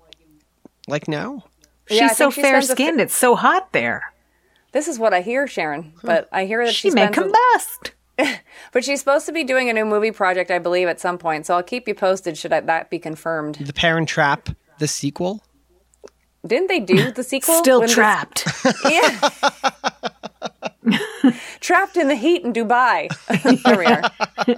like 0.88 1.09
now. 1.09 1.45
She's 1.88 1.99
Yeah, 2.00 2.07
I 2.07 2.12
so 2.14 2.25
think 2.31 2.35
she 2.35 2.42
fair 2.42 2.62
spends 2.62 2.71
a 2.71 2.73
skinned. 2.73 3.00
It's 3.00 3.14
so 3.16 3.35
hot 3.37 3.73
there. 3.73 4.02
this 4.73 4.88
is 4.88 4.99
what 4.99 5.12
I 5.14 5.21
hear, 5.21 5.47
Sharon. 5.47 5.92
But 6.02 6.28
I 6.33 6.45
hear 6.47 6.64
that 6.64 6.75
She 6.75 6.88
she 6.90 6.95
may 6.95 7.07
spends 7.12 7.19
a- 7.19 7.33
combust. 7.33 7.90
But 8.73 8.85
she's 8.85 9.00
supposed 9.00 9.26
to 9.26 9.33
be 9.33 9.42
doing 9.45 9.69
a 9.69 9.73
new 9.73 9.85
movie 9.85 10.12
project, 10.12 10.50
I 10.50 10.59
believe, 10.59 10.87
at 10.88 11.00
some 11.00 11.19
point. 11.19 11.45
So 11.47 11.54
I'll 11.57 11.62
keep 11.62 11.88
you 11.88 11.95
posted 11.95 12.37
should 12.38 12.52
I, 12.52 12.61
that 12.61 12.88
be 12.90 12.99
confirmed. 12.99 13.57
The 13.57 13.73
Parent 13.73 14.09
Trap, 14.09 14.50
the 14.78 14.87
sequel. 14.87 15.42
Didn't 16.47 16.69
they 16.69 16.81
do 16.81 17.11
the 17.11 17.23
sequel? 17.25 17.59
Still 17.59 17.81
when 17.81 17.87
this- 17.88 17.95
trapped. 17.95 18.47
yeah. 18.88 19.31
Trapped 21.61 21.97
in 21.97 22.09
the 22.09 22.16
heat 22.16 22.45
in 22.45 22.52
Dubai. 22.52 23.09
there 23.64 23.78
we 23.78 23.87
are. 23.87 24.57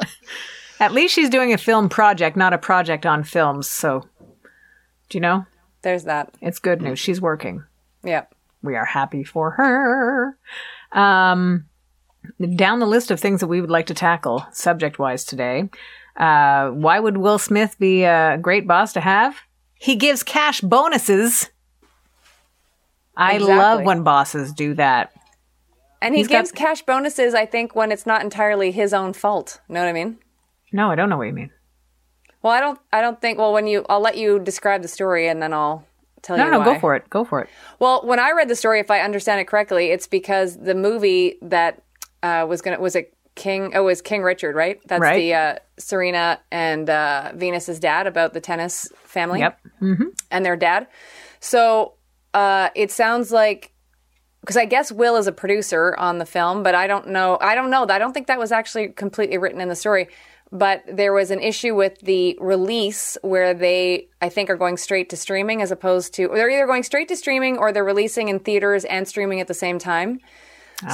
At 0.80 0.92
least 0.92 1.14
she's 1.14 1.30
doing 1.30 1.52
a 1.52 1.58
film 1.58 1.88
project, 1.88 2.36
not 2.36 2.52
a 2.52 2.58
project 2.58 3.06
on 3.06 3.22
films. 3.24 3.68
So, 3.68 4.08
do 5.08 5.16
you 5.18 5.20
know? 5.20 5.46
There's 5.82 6.04
that. 6.04 6.34
It's 6.40 6.58
good 6.58 6.82
news. 6.82 6.98
She's 6.98 7.20
working. 7.20 7.64
Yeah. 8.02 8.24
We 8.62 8.74
are 8.76 8.84
happy 8.84 9.24
for 9.24 9.52
her. 9.52 10.38
Um, 10.92 11.66
down 12.56 12.78
the 12.80 12.86
list 12.86 13.10
of 13.10 13.20
things 13.20 13.40
that 13.40 13.46
we 13.48 13.60
would 13.60 13.70
like 13.70 13.86
to 13.86 13.94
tackle 13.94 14.46
subject 14.52 14.98
wise 14.98 15.24
today. 15.24 15.68
Uh, 16.16 16.70
why 16.70 16.98
would 16.98 17.18
Will 17.18 17.38
Smith 17.38 17.76
be 17.78 18.04
a 18.04 18.38
great 18.40 18.66
boss 18.66 18.92
to 18.94 19.00
have? 19.00 19.36
He 19.74 19.96
gives 19.96 20.22
cash 20.22 20.60
bonuses. 20.60 21.50
I 23.16 23.34
Exactly. 23.34 23.56
love 23.56 23.82
when 23.84 24.02
bosses 24.02 24.52
do 24.52 24.74
that. 24.74 25.12
And 26.00 26.14
he 26.14 26.20
He's 26.20 26.28
got- 26.28 26.38
gives 26.38 26.52
cash 26.52 26.82
bonuses, 26.82 27.34
I 27.34 27.46
think, 27.46 27.74
when 27.74 27.92
it's 27.92 28.06
not 28.06 28.22
entirely 28.22 28.70
his 28.70 28.92
own 28.94 29.12
fault. 29.12 29.60
Know 29.68 29.80
what 29.80 29.88
I 29.88 29.92
mean? 29.92 30.18
No, 30.74 30.90
I 30.90 30.94
don't 30.96 31.08
know 31.08 31.16
what 31.16 31.26
you 31.28 31.32
mean. 31.32 31.50
Well, 32.42 32.52
I 32.52 32.60
don't. 32.60 32.78
I 32.92 33.00
don't 33.00 33.20
think. 33.20 33.38
Well, 33.38 33.52
when 33.52 33.66
you, 33.66 33.86
I'll 33.88 34.00
let 34.00 34.16
you 34.18 34.38
describe 34.38 34.82
the 34.82 34.88
story, 34.88 35.28
and 35.28 35.40
then 35.40 35.52
I'll 35.54 35.84
tell 36.22 36.36
No, 36.36 36.44
you. 36.46 36.50
no, 36.50 36.58
why. 36.58 36.64
go 36.74 36.78
for 36.80 36.94
it. 36.96 37.08
Go 37.08 37.24
for 37.24 37.40
it. 37.42 37.48
Well, 37.78 38.02
when 38.04 38.18
I 38.18 38.32
read 38.32 38.48
the 38.48 38.56
story, 38.56 38.80
if 38.80 38.90
I 38.90 39.00
understand 39.00 39.40
it 39.40 39.44
correctly, 39.46 39.86
it's 39.92 40.06
because 40.06 40.58
the 40.58 40.74
movie 40.74 41.38
that 41.42 41.82
uh, 42.22 42.44
was 42.48 42.60
gonna 42.60 42.80
was 42.80 42.96
it 42.96 43.14
King? 43.34 43.72
Oh, 43.74 43.82
it 43.82 43.84
was 43.84 44.02
King 44.02 44.22
Richard, 44.22 44.54
right? 44.56 44.80
That's 44.86 45.00
Right. 45.00 45.16
the 45.16 45.34
uh, 45.34 45.54
Serena 45.78 46.40
and 46.50 46.90
uh, 46.90 47.32
Venus's 47.34 47.78
dad 47.80 48.06
about 48.06 48.32
the 48.34 48.40
tennis 48.40 48.88
family. 49.04 49.40
Yep. 49.40 49.58
and 50.30 50.44
their 50.44 50.56
dad. 50.56 50.86
So 51.40 51.94
uh, 52.34 52.70
it 52.74 52.90
sounds 52.90 53.30
like 53.32 53.72
because 54.40 54.56
I 54.58 54.66
guess 54.66 54.92
Will 54.92 55.16
is 55.16 55.26
a 55.26 55.32
producer 55.32 55.94
on 55.98 56.18
the 56.18 56.26
film, 56.26 56.62
but 56.62 56.74
I 56.74 56.86
don't 56.86 57.08
know. 57.08 57.38
I 57.40 57.54
don't 57.54 57.70
know. 57.70 57.86
I 57.88 57.98
don't 57.98 58.12
think 58.12 58.26
that 58.26 58.38
was 58.38 58.52
actually 58.52 58.88
completely 58.88 59.38
written 59.38 59.60
in 59.60 59.68
the 59.68 59.76
story. 59.76 60.08
But 60.54 60.84
there 60.86 61.12
was 61.12 61.32
an 61.32 61.40
issue 61.40 61.74
with 61.74 61.98
the 62.00 62.38
release 62.40 63.18
where 63.22 63.52
they, 63.52 64.08
I 64.22 64.28
think, 64.28 64.48
are 64.48 64.56
going 64.56 64.76
straight 64.76 65.10
to 65.10 65.16
streaming 65.16 65.60
as 65.60 65.72
opposed 65.72 66.14
to, 66.14 66.28
they're 66.28 66.48
either 66.48 66.66
going 66.66 66.84
straight 66.84 67.08
to 67.08 67.16
streaming 67.16 67.58
or 67.58 67.72
they're 67.72 67.84
releasing 67.84 68.28
in 68.28 68.38
theaters 68.38 68.84
and 68.84 69.06
streaming 69.08 69.40
at 69.40 69.48
the 69.48 69.54
same 69.54 69.80
time. 69.80 70.20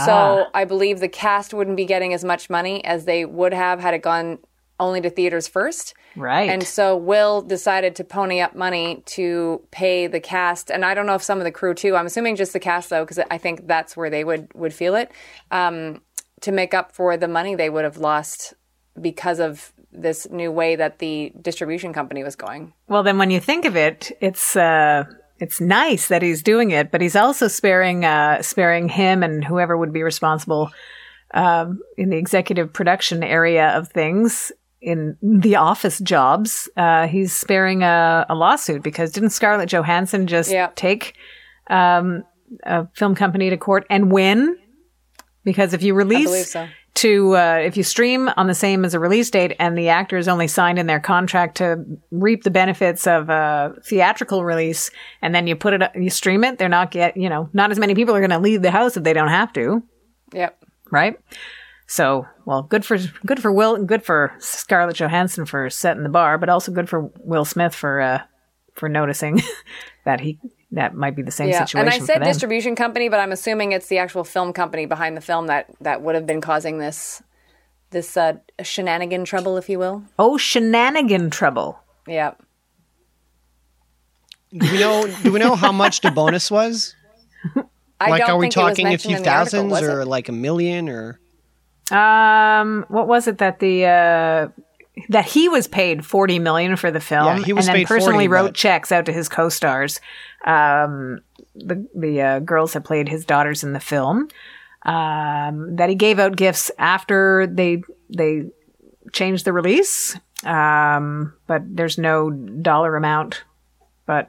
So 0.07 0.47
I 0.55 0.65
believe 0.65 1.01
the 1.01 1.09
cast 1.09 1.53
wouldn't 1.53 1.77
be 1.77 1.85
getting 1.85 2.15
as 2.15 2.25
much 2.25 2.49
money 2.49 2.85
as 2.85 3.05
they 3.05 3.25
would 3.25 3.53
have 3.53 3.81
had 3.81 3.93
it 3.93 4.03
gone 4.03 4.39
only 4.79 5.01
to 5.03 5.11
theaters 5.11 5.47
first. 5.47 5.95
Right. 6.17 6.49
And 6.49 6.63
so 6.63 6.97
Will 6.97 7.43
decided 7.43 7.97
to 7.97 8.05
pony 8.05 8.41
up 8.41 8.55
money 8.55 9.03
to 9.07 9.61
pay 9.71 10.07
the 10.07 10.21
cast, 10.21 10.71
and 10.71 10.85
I 10.85 10.95
don't 10.95 11.07
know 11.07 11.15
if 11.15 11.23
some 11.23 11.39
of 11.39 11.45
the 11.45 11.53
crew 11.53 11.75
too. 11.75 11.97
I'm 11.97 12.07
assuming 12.07 12.37
just 12.37 12.53
the 12.53 12.61
cast 12.61 12.91
though, 12.91 13.05
because 13.05 13.19
I 13.31 13.39
think 13.39 13.67
that's 13.67 13.97
where 13.97 14.11
they 14.11 14.25
would 14.25 14.53
would 14.55 14.73
feel 14.73 14.95
it 14.95 15.11
um, 15.51 16.01
to 16.41 16.51
make 16.51 16.73
up 16.73 16.93
for 16.93 17.17
the 17.17 17.29
money 17.29 17.55
they 17.55 17.71
would 17.71 17.85
have 17.85 17.99
lost 17.99 18.55
because 19.01 19.41
of 19.41 19.73
this 19.93 20.29
new 20.31 20.53
way 20.53 20.77
that 20.77 20.99
the 20.99 21.33
distribution 21.41 21.93
company 21.93 22.23
was 22.23 22.37
going. 22.37 22.73
Well, 22.89 23.03
then 23.03 23.19
when 23.19 23.31
you 23.31 23.41
think 23.41 23.65
of 23.65 23.77
it, 23.77 24.13
it's 24.21 24.57
uh, 24.57 25.05
it's 25.39 25.61
nice 25.61 26.09
that 26.09 26.23
he's 26.23 26.43
doing 26.43 26.71
it, 26.71 26.91
but 26.91 27.01
he's 27.01 27.17
also 27.17 27.49
sparing 27.49 28.05
uh, 28.05 28.43
sparing 28.43 28.89
him 28.89 29.23
and 29.23 29.45
whoever 29.45 29.77
would 29.77 29.93
be 29.93 30.03
responsible 30.03 30.71
um, 31.35 31.81
in 31.97 32.11
the 32.11 32.17
executive 32.17 32.73
production 32.73 33.23
area 33.23 33.69
of 33.71 33.89
things 33.89 34.53
in 34.81 35.17
the 35.23 35.57
office 35.57 35.99
jobs. 35.99 36.69
Uh, 36.77 37.07
he's 37.07 37.33
sparing 37.33 37.83
a, 37.83 38.27
a 38.29 38.35
lawsuit 38.35 38.83
because 38.83 39.13
didn't 39.13 39.31
Scarlett 39.31 39.69
Johansson 39.69 40.27
just 40.27 40.51
Yeah. 40.51 40.71
take 40.75 41.15
um, 41.69 42.25
a 42.65 42.87
film 42.95 43.15
company 43.15 43.51
to 43.51 43.57
court 43.57 43.87
and 43.91 44.11
win? 44.11 44.57
Because 45.45 45.73
if 45.75 45.83
you 45.83 45.95
release 45.95 46.25
believe 46.27 46.47
so. 46.47 46.69
To 47.01 47.35
uh, 47.35 47.55
if 47.65 47.79
you 47.79 47.83
stream 47.83 48.29
on 48.37 48.47
the 48.47 48.55
same 48.55 48.85
as 48.85 48.93
a 48.93 49.01
release 49.01 49.31
date 49.31 49.57
and 49.59 49.77
the 49.77 49.89
actors 49.89 50.29
only 50.29 50.47
signed 50.47 50.79
in 50.79 50.87
their 50.87 51.01
contract 51.01 51.57
to 51.57 51.83
reap 52.11 52.43
the 52.43 52.51
benefits 52.51 53.07
of 53.07 53.31
a 53.31 53.75
theatrical 53.87 54.45
release 54.45 54.91
and 55.23 55.35
then 55.35 55.47
you 55.47 55.57
put 55.57 55.73
it 55.73 55.83
you 55.95 56.11
stream 56.11 56.45
it 56.45 56.59
they're 56.59 56.69
not 56.69 56.91
get 56.91 57.17
you 57.17 57.31
know 57.31 57.49
not 57.55 57.71
as 57.71 57.79
many 57.79 57.95
people 57.95 58.15
are 58.15 58.21
going 58.21 58.29
to 58.29 58.39
leave 58.39 58.61
the 58.61 58.71
house 58.71 58.99
if 58.99 59.03
they 59.03 59.15
don't 59.15 59.29
have 59.29 59.51
to 59.51 59.83
Yep. 60.35 60.63
right 60.91 61.19
so 61.87 62.27
well 62.45 62.63
good 62.65 62.85
for 62.85 62.99
good 63.25 63.41
for 63.41 63.51
will 63.51 63.83
good 63.83 64.03
for 64.03 64.35
scarlett 64.39 64.97
johansson 64.97 65.47
for 65.47 65.71
setting 65.71 66.03
the 66.03 66.11
bar 66.11 66.37
but 66.37 66.51
also 66.51 66.71
good 66.71 66.89
for 66.89 67.11
will 67.21 67.47
smith 67.47 67.75
for 67.75 68.03
uh 68.03 68.21
for 68.75 68.91
noticing 68.91 69.41
that 70.05 70.21
he 70.21 70.39
that 70.73 70.95
might 70.95 71.17
be 71.17 71.23
the 71.23 71.31
same 71.31 71.49
Yeah, 71.49 71.61
situation 71.65 71.81
and 71.81 71.95
I 71.95 71.99
for 71.99 72.07
said 72.07 72.19
them. 72.21 72.25
distribution 72.29 72.75
company, 72.77 73.09
but 73.09 73.19
I'm 73.21 73.33
assuming 73.33 73.73
it's 73.73 73.89
the 73.89 73.99
actual 73.99 74.25
film 74.25 74.53
company 74.53 74.87
behind 74.87 75.17
the 75.17 75.21
film 75.21 75.47
that 75.49 75.67
that 75.81 76.03
would 76.03 76.15
have 76.15 76.27
been 76.27 76.41
causing 76.41 76.79
this 76.79 77.23
this 77.91 78.17
uh, 78.17 78.35
shenanigan 78.63 79.25
trouble, 79.25 79.57
if 79.57 79.69
you 79.69 79.79
will. 79.79 80.05
oh 80.19 80.37
shenanigan 80.39 81.29
trouble 81.31 81.79
Yeah. 82.07 82.35
Do 84.53 84.71
we 84.73 84.79
know? 84.79 85.07
do 85.23 85.33
we 85.33 85.39
know 85.39 85.55
how 85.57 85.73
much 85.73 86.01
the 86.01 86.11
bonus 86.21 86.51
was? 86.51 86.95
I 88.01 88.11
like, 88.11 88.21
don't 88.21 88.31
are 88.31 88.37
we 88.39 88.45
think 88.47 88.55
talking 88.55 88.87
a 88.89 88.99
few 88.99 89.17
in 89.17 89.23
the 89.23 89.29
article, 89.29 89.69
thousands 89.71 89.83
it? 89.89 89.93
or 89.93 90.05
like 90.05 90.29
a 90.29 90.33
million 90.33 90.89
or? 90.89 91.21
Um, 91.93 92.85
what 92.89 93.07
was 93.09 93.27
it 93.29 93.39
that 93.39 93.59
the 93.59 93.85
uh, 93.87 94.49
that 95.09 95.25
he 95.25 95.49
was 95.49 95.67
paid 95.67 96.05
forty 96.05 96.39
million 96.39 96.77
for 96.77 96.91
the 96.91 97.01
film, 97.01 97.39
Yeah, 97.39 97.45
he 97.45 97.53
was 97.53 97.67
and 97.67 97.75
then 97.75 97.81
paid 97.83 97.89
personally 97.89 98.27
40, 98.27 98.29
wrote 98.29 98.47
but- 98.49 98.55
checks 98.55 98.93
out 98.93 99.07
to 99.07 99.13
his 99.13 99.29
co-stars, 99.29 100.01
um, 100.45 101.21
the 101.55 101.87
the 101.95 102.21
uh, 102.23 102.39
girls 102.41 102.73
that 102.75 102.83
played 102.85 103.09
his 103.09 103.25
daughters 103.25 103.63
in 103.65 103.73
the 103.73 103.81
film. 103.81 104.29
Um, 104.83 105.77
that 105.77 105.89
he 105.91 105.95
gave 105.95 106.19
out 106.19 106.37
gifts 106.37 106.71
after 106.79 107.47
they 107.47 107.83
they 108.09 108.45
changed 109.13 109.45
the 109.45 109.53
release. 109.53 110.17
Um, 110.45 111.35
but 111.47 111.63
there's 111.67 111.99
no 111.99 112.31
dollar 112.31 112.97
amount. 112.97 113.45
But 114.07 114.29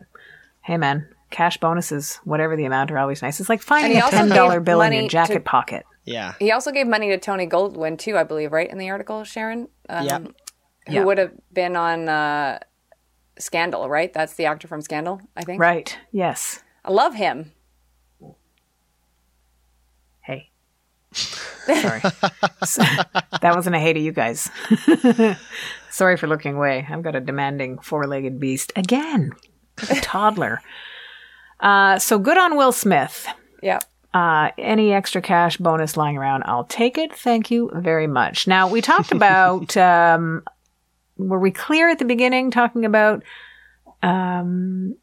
hey, 0.61 0.75
man, 0.77 1.07
cash 1.29 1.57
bonuses, 1.57 2.19
whatever 2.25 2.57
the 2.57 2.65
amount, 2.65 2.91
are 2.91 2.97
always 2.97 3.21
nice. 3.21 3.39
It's 3.39 3.47
like 3.47 3.61
finding 3.61 3.97
a 3.97 4.01
ten 4.09 4.27
dollar 4.27 4.59
bill 4.59 4.81
in 4.81 4.87
money 4.87 4.95
your 4.97 5.03
to- 5.03 5.09
jacket 5.09 5.45
pocket. 5.45 5.85
Yeah. 6.03 6.33
He 6.39 6.51
also 6.51 6.71
gave 6.71 6.87
money 6.87 7.09
to 7.09 7.17
Tony 7.19 7.47
Goldwyn 7.47 7.97
too, 7.97 8.17
I 8.17 8.23
believe, 8.23 8.51
right 8.51 8.69
in 8.69 8.77
the 8.79 8.89
article, 8.89 9.23
Sharon. 9.23 9.67
Um, 9.87 10.05
Yeah. 10.05 10.19
Who 10.87 10.93
Yeah. 10.93 11.03
would 11.03 11.17
have 11.17 11.31
been 11.53 11.75
on 11.75 12.09
uh, 12.09 12.59
Scandal, 13.37 13.89
right? 13.89 14.11
That's 14.13 14.33
the 14.33 14.45
actor 14.45 14.67
from 14.67 14.81
Scandal, 14.81 15.21
I 15.35 15.43
think. 15.43 15.59
Right? 15.61 15.97
Yes. 16.11 16.61
I 16.83 16.91
love 16.91 17.13
him. 17.15 17.51
Hey. 20.21 20.49
Sorry. 21.13 22.01
That 23.41 23.55
wasn't 23.55 23.75
a 23.75 23.79
hey 23.79 23.91
to 23.93 23.99
you 23.99 24.11
guys. 24.11 24.51
Sorry 25.89 26.15
for 26.15 26.27
looking 26.27 26.55
away. 26.55 26.85
I've 26.87 27.01
got 27.01 27.15
a 27.15 27.19
demanding 27.19 27.79
four 27.79 28.05
legged 28.05 28.39
beast 28.39 28.71
again. 28.75 29.31
A 29.89 29.95
toddler. 29.95 30.61
Uh, 31.59 31.99
so 31.99 32.17
good 32.17 32.39
on 32.39 32.57
Will 32.57 32.71
Smith. 32.71 33.27
Yeah. 33.61 33.77
Uh, 34.15 34.49
any 34.57 34.93
extra 34.93 35.21
cash 35.21 35.57
bonus 35.57 35.95
lying 35.95 36.17
around, 36.17 36.41
I'll 36.47 36.63
take 36.63 36.97
it. 36.97 37.13
Thank 37.15 37.51
you 37.51 37.69
very 37.75 38.07
much. 38.07 38.47
Now, 38.47 38.67
we 38.67 38.81
talked 38.81 39.11
about 39.11 39.77
um, 39.77 40.43
were 41.29 41.39
we 41.39 41.51
clear 41.51 41.89
at 41.89 41.99
the 41.99 42.05
beginning 42.05 42.51
talking 42.51 42.85
about? 42.85 43.23
Um, 44.03 44.95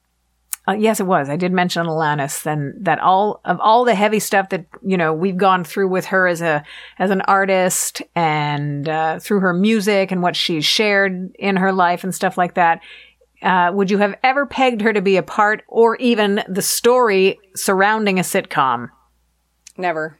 uh, 0.68 0.72
yes, 0.72 1.00
it 1.00 1.06
was. 1.06 1.30
I 1.30 1.36
did 1.36 1.52
mention 1.52 1.86
Alanis. 1.86 2.44
and 2.44 2.74
that 2.84 2.98
all 2.98 3.40
of 3.46 3.58
all 3.60 3.84
the 3.84 3.94
heavy 3.94 4.20
stuff 4.20 4.50
that 4.50 4.66
you 4.84 4.98
know 4.98 5.14
we've 5.14 5.36
gone 5.36 5.64
through 5.64 5.88
with 5.88 6.06
her 6.06 6.26
as 6.26 6.42
a 6.42 6.62
as 6.98 7.10
an 7.10 7.22
artist 7.22 8.02
and 8.14 8.86
uh, 8.86 9.18
through 9.18 9.40
her 9.40 9.54
music 9.54 10.12
and 10.12 10.22
what 10.22 10.36
she's 10.36 10.66
shared 10.66 11.34
in 11.38 11.56
her 11.56 11.72
life 11.72 12.04
and 12.04 12.14
stuff 12.14 12.36
like 12.36 12.54
that. 12.54 12.80
Uh, 13.40 13.70
would 13.72 13.90
you 13.90 13.98
have 13.98 14.16
ever 14.22 14.44
pegged 14.44 14.82
her 14.82 14.92
to 14.92 15.00
be 15.00 15.16
a 15.16 15.22
part 15.22 15.62
or 15.68 15.96
even 15.96 16.42
the 16.48 16.60
story 16.60 17.38
surrounding 17.54 18.18
a 18.18 18.22
sitcom? 18.22 18.90
Never. 19.78 20.18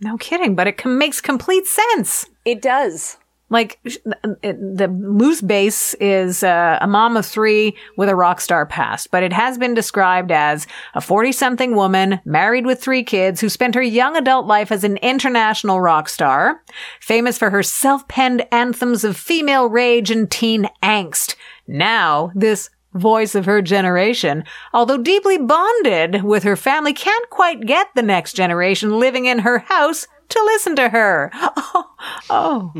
No 0.00 0.16
kidding, 0.16 0.54
but 0.54 0.68
it 0.68 0.78
com- 0.78 0.96
makes 0.96 1.20
complete 1.20 1.66
sense. 1.66 2.26
It 2.44 2.62
does. 2.62 3.18
Like 3.52 3.78
the 3.84 4.90
loose 4.90 5.42
base 5.42 5.92
is 5.94 6.42
uh, 6.42 6.78
a 6.80 6.86
mom 6.86 7.18
of 7.18 7.26
three 7.26 7.76
with 7.98 8.08
a 8.08 8.16
rock 8.16 8.40
star 8.40 8.64
past, 8.64 9.10
but 9.10 9.22
it 9.22 9.34
has 9.34 9.58
been 9.58 9.74
described 9.74 10.32
as 10.32 10.66
a 10.94 11.02
40 11.02 11.32
something 11.32 11.76
woman 11.76 12.18
married 12.24 12.64
with 12.64 12.80
three 12.80 13.04
kids 13.04 13.42
who 13.42 13.50
spent 13.50 13.74
her 13.74 13.82
young 13.82 14.16
adult 14.16 14.46
life 14.46 14.72
as 14.72 14.84
an 14.84 14.96
international 14.96 15.82
rock 15.82 16.08
star, 16.08 16.62
famous 16.98 17.36
for 17.36 17.50
her 17.50 17.62
self 17.62 18.08
penned 18.08 18.46
anthems 18.50 19.04
of 19.04 19.18
female 19.18 19.68
rage 19.68 20.10
and 20.10 20.30
teen 20.30 20.66
angst. 20.82 21.34
Now, 21.68 22.32
this 22.34 22.70
voice 22.94 23.34
of 23.34 23.44
her 23.44 23.60
generation, 23.60 24.44
although 24.72 24.96
deeply 24.96 25.36
bonded 25.36 26.24
with 26.24 26.42
her 26.44 26.56
family, 26.56 26.94
can't 26.94 27.28
quite 27.28 27.66
get 27.66 27.88
the 27.94 28.02
next 28.02 28.32
generation 28.34 28.98
living 28.98 29.26
in 29.26 29.40
her 29.40 29.58
house 29.58 30.06
to 30.28 30.42
listen 30.46 30.76
to 30.76 30.88
her. 30.88 31.30
Oh, 31.34 31.84
oh. 32.30 32.72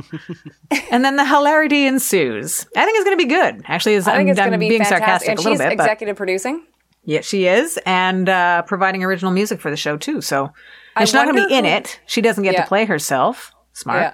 and 0.90 1.04
then 1.04 1.16
the 1.16 1.26
hilarity 1.26 1.86
ensues. 1.86 2.66
I 2.76 2.84
think 2.84 2.96
it's 2.96 3.04
going 3.04 3.18
to 3.18 3.24
be 3.24 3.28
good. 3.28 3.62
Actually, 3.66 3.94
as 3.96 4.08
I 4.08 4.16
think 4.16 4.26
I'm, 4.26 4.30
it's 4.30 4.38
going 4.40 4.52
to 4.52 4.58
be 4.58 4.68
being 4.68 4.82
fantastic. 4.84 4.98
sarcastic 5.06 5.28
and 5.30 5.38
a 5.38 5.42
little 5.42 5.52
she's 5.54 5.58
bit, 5.60 5.76
but 5.78 5.84
executive 5.84 6.16
producing. 6.16 6.66
yeah, 7.04 7.20
she 7.20 7.46
is, 7.46 7.78
and 7.86 8.28
uh, 8.28 8.62
providing 8.62 9.04
original 9.04 9.32
music 9.32 9.60
for 9.60 9.70
the 9.70 9.76
show 9.76 9.96
too. 9.96 10.20
So 10.20 10.52
she's 10.98 11.12
not 11.14 11.24
going 11.26 11.36
to 11.36 11.46
be 11.48 11.54
in 11.54 11.64
who- 11.64 11.70
it. 11.70 12.00
She 12.06 12.20
doesn't 12.20 12.42
get 12.44 12.54
Yeah. 12.54 12.62
to 12.62 12.68
play 12.68 12.84
herself. 12.84 13.52
Smart. 13.72 14.02
Yeah. 14.02 14.12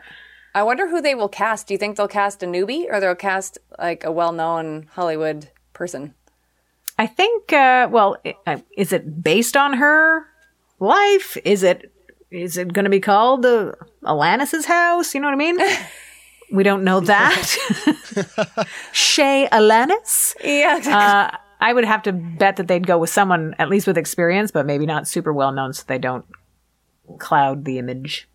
I 0.54 0.62
wonder 0.62 0.88
who 0.88 1.00
they 1.00 1.14
will 1.14 1.28
cast. 1.28 1.68
Do 1.68 1.74
you 1.74 1.78
think 1.78 1.96
they'll 1.96 2.08
cast 2.08 2.42
a 2.42 2.46
newbie 2.46 2.86
or 2.90 2.98
they'll 3.00 3.14
cast 3.14 3.58
like 3.78 4.02
a 4.04 4.10
well-known 4.10 4.88
Hollywood 4.92 5.50
person? 5.72 6.14
I 6.98 7.06
think. 7.06 7.52
Uh, 7.52 7.88
well, 7.90 8.16
uh, 8.46 8.56
is 8.76 8.92
it 8.92 9.22
based 9.22 9.56
on 9.56 9.74
her 9.74 10.26
life? 10.80 11.36
Is 11.44 11.62
it? 11.62 11.92
Is 12.30 12.58
it 12.58 12.72
going 12.72 12.84
to 12.84 12.90
be 12.90 13.00
called 13.00 13.42
the 13.42 13.74
Alanis's 14.02 14.66
house? 14.66 15.14
You 15.14 15.20
know 15.20 15.28
what 15.28 15.34
I 15.34 15.36
mean? 15.36 15.58
we 16.52 16.62
don't 16.62 16.84
know 16.84 17.00
that. 17.00 18.66
Shay 18.92 19.48
Alanis. 19.50 20.34
Yeah. 20.42 20.80
Uh, 20.84 21.36
I 21.60 21.72
would 21.72 21.84
have 21.84 22.02
to 22.02 22.12
bet 22.12 22.56
that 22.56 22.68
they'd 22.68 22.86
go 22.86 22.98
with 22.98 23.10
someone 23.10 23.54
at 23.58 23.68
least 23.68 23.86
with 23.86 23.98
experience, 23.98 24.50
but 24.50 24.66
maybe 24.66 24.86
not 24.86 25.08
super 25.08 25.32
well 25.32 25.52
known, 25.52 25.72
so 25.72 25.84
they 25.86 25.98
don't 25.98 26.24
cloud 27.18 27.64
the 27.64 27.78
image. 27.78 28.28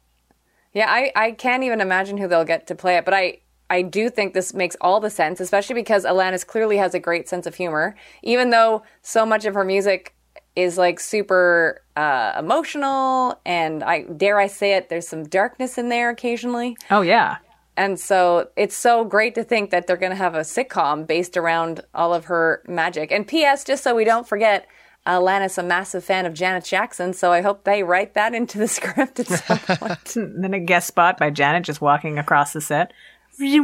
Yeah, 0.74 0.88
I, 0.90 1.12
I 1.16 1.32
can't 1.32 1.64
even 1.64 1.80
imagine 1.80 2.18
who 2.18 2.28
they'll 2.28 2.44
get 2.44 2.66
to 2.68 2.76
play 2.76 2.98
it, 2.98 3.06
but 3.06 3.14
I, 3.14 3.40
I 3.70 3.84
do 3.84 4.10
think 4.10 4.34
this 4.34 4.54
makes 4.54 4.76
all 4.82 5.00
the 5.00 5.12
sense, 5.12 5.40
especially 5.40 5.76
because 5.76 6.04
Alanis 6.04 6.46
clearly 6.46 6.78
has 6.78 6.96
a 6.96 7.00
great 7.00 7.30
sense 7.30 7.46
of 7.46 7.56
humor, 7.56 7.96
even 8.24 8.50
though 8.50 8.84
so 9.04 9.26
much 9.26 9.46
of 9.46 9.54
her 9.54 9.64
music 9.64 10.16
is 10.56 10.78
like 10.78 11.00
super 11.00 11.82
uh, 11.96 12.34
emotional 12.38 13.40
and 13.46 13.84
I 13.84 14.04
dare 14.04 14.40
I 14.40 14.48
say 14.48 14.74
it, 14.74 14.90
there's 14.90 15.08
some 15.08 15.24
darkness 15.24 15.78
in 15.78 15.90
there 15.90 16.10
occasionally. 16.10 16.78
Oh 16.92 17.02
yeah. 17.02 17.38
And 17.76 18.00
so 18.00 18.50
it's 18.56 18.76
so 18.76 19.04
great 19.04 19.34
to 19.36 19.44
think 19.44 19.72
that 19.72 19.88
they're 19.88 19.98
going 19.98 20.12
to 20.12 20.16
have 20.16 20.36
a 20.36 20.42
sitcom 20.42 21.08
based 21.08 21.38
around 21.38 21.82
all 21.96 22.14
of 22.14 22.26
her 22.26 22.62
magic. 22.68 23.12
And 23.12 23.28
P.S., 23.28 23.64
just 23.64 23.84
so 23.84 23.96
we 23.96 24.04
don't 24.04 24.28
forget, 24.28 24.68
Alanis 25.06 25.58
a 25.58 25.64
massive 25.64 26.04
fan 26.04 26.26
of 26.26 26.34
Janet 26.34 26.64
Jackson, 26.64 27.14
so 27.14 27.32
I 27.32 27.42
hope 27.42 27.64
they 27.64 27.84
write 27.84 28.14
that 28.14 28.34
into 28.36 28.58
the 28.58 28.68
script 28.68 29.20
at 29.20 29.28
some 29.28 29.58
point. 29.60 30.14
Then 30.42 30.54
a 30.54 30.60
guest 30.60 30.88
spot 30.88 31.18
by 31.18 31.30
Janet 31.30 31.64
just 31.64 31.82
walking 31.82 32.18
across 32.18 32.54
the 32.54 32.62
set. 32.62 32.94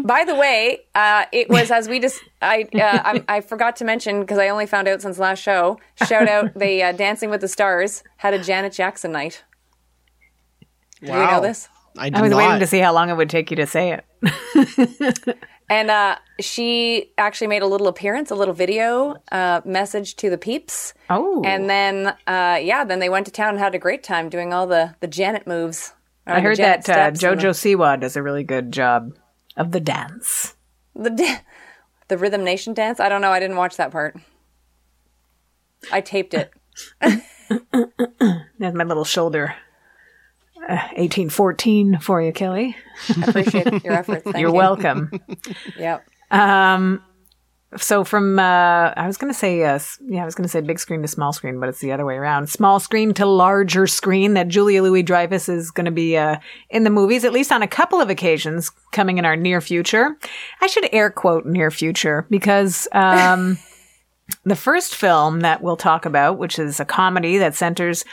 By 0.04 0.24
the 0.26 0.36
way, 0.36 0.80
uh, 0.96 1.26
it 1.32 1.50
was 1.50 1.72
as 1.72 1.88
we 1.88 2.00
just 2.00 2.22
I 2.42 2.68
uh, 2.74 2.78
I, 2.78 3.24
I 3.28 3.42
forgot 3.42 3.76
to 3.78 3.86
mention 3.86 4.22
because 4.22 4.38
I 4.38 4.50
only 4.50 4.66
found 4.66 4.88
out 4.88 5.02
since 5.02 5.20
last 5.20 5.40
show. 5.40 5.80
Shout 6.08 6.28
out 6.28 6.54
the 6.56 6.84
uh, 6.84 6.92
Dancing 6.94 7.30
with 7.30 7.42
the 7.42 7.48
Stars 7.48 8.04
had 8.18 8.34
a 8.34 8.40
Janet 8.44 8.74
Jackson 8.74 9.12
night. 9.12 9.44
Wow. 11.02 11.14
Do 11.14 11.20
you 11.22 11.32
know 11.32 11.42
this? 11.42 11.70
I 11.98 12.10
did 12.10 12.20
I 12.20 12.22
was 12.22 12.32
not. 12.32 12.38
waiting 12.38 12.60
to 12.60 12.68
see 12.68 12.80
how 12.80 12.94
long 12.94 13.10
it 13.10 13.16
would 13.16 13.30
take 13.30 13.52
you 13.52 13.58
to 13.58 13.68
say 13.68 14.00
it. 14.24 15.38
And 15.70 15.92
uh, 15.92 16.16
she 16.40 17.12
actually 17.18 17.48
made 17.48 17.62
a 17.62 17.68
little 17.68 17.88
appearance, 17.88 18.32
a 18.32 18.36
little 18.36 18.56
video 18.56 19.18
uh, 19.32 19.62
message 19.64 20.16
to 20.16 20.30
the 20.30 20.38
peeps. 20.38 20.96
Oh. 21.10 21.44
And 21.46 21.70
then, 21.70 22.08
uh, 22.26 22.60
yeah, 22.62 22.84
then 22.84 23.00
they 23.00 23.10
went 23.10 23.28
to 23.28 23.32
town 23.32 23.50
and 23.50 23.60
had 23.60 23.76
a 23.76 23.80
great 23.80 24.04
time 24.04 24.30
doing 24.30 24.52
all 24.52 24.66
the, 24.66 24.96
the 25.00 25.08
Janet 25.08 25.46
moves. 25.46 25.94
I 26.26 26.42
heard 26.42 26.58
that 26.58 26.88
uh, 26.90 27.12
JoJo 27.12 27.52
Siwa 27.52 28.00
does 28.00 28.16
a 28.16 28.24
really 28.24 28.44
good 28.44 28.72
job 28.72 29.14
of 29.58 29.72
the 29.72 29.80
dance. 29.80 30.56
The, 30.96 31.10
the, 31.10 31.16
da- 31.16 31.40
the 32.08 32.18
Rhythm 32.18 32.44
Nation 32.44 32.74
dance? 32.74 33.00
I 33.00 33.10
don't 33.10 33.22
know. 33.22 33.32
I 33.32 33.40
didn't 33.40 33.58
watch 33.58 33.78
that 33.78 33.92
part. 33.92 34.18
I 35.92 36.02
taped 36.02 36.34
it. 36.34 36.52
There's 37.02 38.74
my 38.74 38.84
little 38.84 39.06
shoulder. 39.06 39.56
Uh, 40.58 40.76
1814 40.98 42.00
for 42.00 42.22
you, 42.22 42.32
Kelly. 42.34 42.76
I 43.18 43.30
appreciate 43.30 43.84
your 43.84 43.94
efforts. 43.94 44.24
Thank 44.24 44.38
You're 44.38 44.50
you. 44.50 44.56
welcome. 44.56 45.12
Yep. 45.78 46.06
So 47.78 48.04
from 48.04 48.40
uh, 48.40 48.94
I 48.96 49.06
was 49.06 49.18
going 49.18 49.32
to 49.32 49.38
say 49.38 49.64
uh, 49.64 49.80
yeah, 50.08 50.24
I 50.24 50.26
was 50.26 50.34
going 50.34 50.44
to 50.44 50.50
say 50.50 50.62
big 50.62 50.80
screen 50.80 51.04
to 51.04 51.08
small 51.08 51.34
screen, 51.34 51.60
but 51.60 51.70
it's 51.70 51.80
the 51.80 51.92
other 51.92 52.06
way 52.06 52.16
around. 52.16 52.50
Small 52.50 52.80
screen 52.80 53.14
to 53.16 53.26
larger 53.26 53.86
screen. 53.86 54.34
That 54.34 54.48
Julia 54.48 54.82
Louis 54.82 55.04
Dreyfus 55.04 55.48
is 55.48 55.70
going 55.70 55.86
to 55.86 55.92
be 55.92 56.18
uh, 56.18 56.38
in 56.70 56.84
the 56.84 56.90
movies 56.90 57.24
at 57.24 57.34
least 57.34 57.52
on 57.52 57.62
a 57.62 57.68
couple 57.68 58.02
of 58.02 58.10
occasions 58.10 58.72
coming 58.92 59.20
in 59.20 59.26
our 59.26 59.36
near 59.36 59.62
future. 59.62 60.18
I 60.62 60.68
should 60.68 60.90
air 60.92 61.12
quote 61.12 61.46
near 61.46 61.70
future 61.70 62.26
because 62.30 62.88
um, 62.92 63.60
the 64.44 64.56
first 64.56 64.96
film 64.96 65.42
that 65.42 65.62
we'll 65.62 65.78
talk 65.78 66.06
about, 66.06 66.40
which 66.40 66.58
is 66.58 66.80
a 66.80 66.86
comedy 66.86 67.38
that 67.38 67.56
centers 67.56 68.04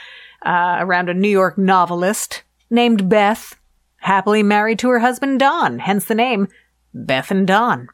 uh, 0.44 0.76
around 0.80 1.08
a 1.08 1.14
New 1.14 1.28
York 1.28 1.56
novelist 1.56 2.42
named 2.68 3.08
Beth, 3.08 3.54
happily 4.00 4.42
married 4.42 4.78
to 4.80 4.90
her 4.90 4.98
husband 4.98 5.40
Don, 5.40 5.78
hence 5.78 6.04
the 6.04 6.14
name 6.14 6.48
Beth 7.04 7.30
and 7.30 7.46
Don. 7.46 7.88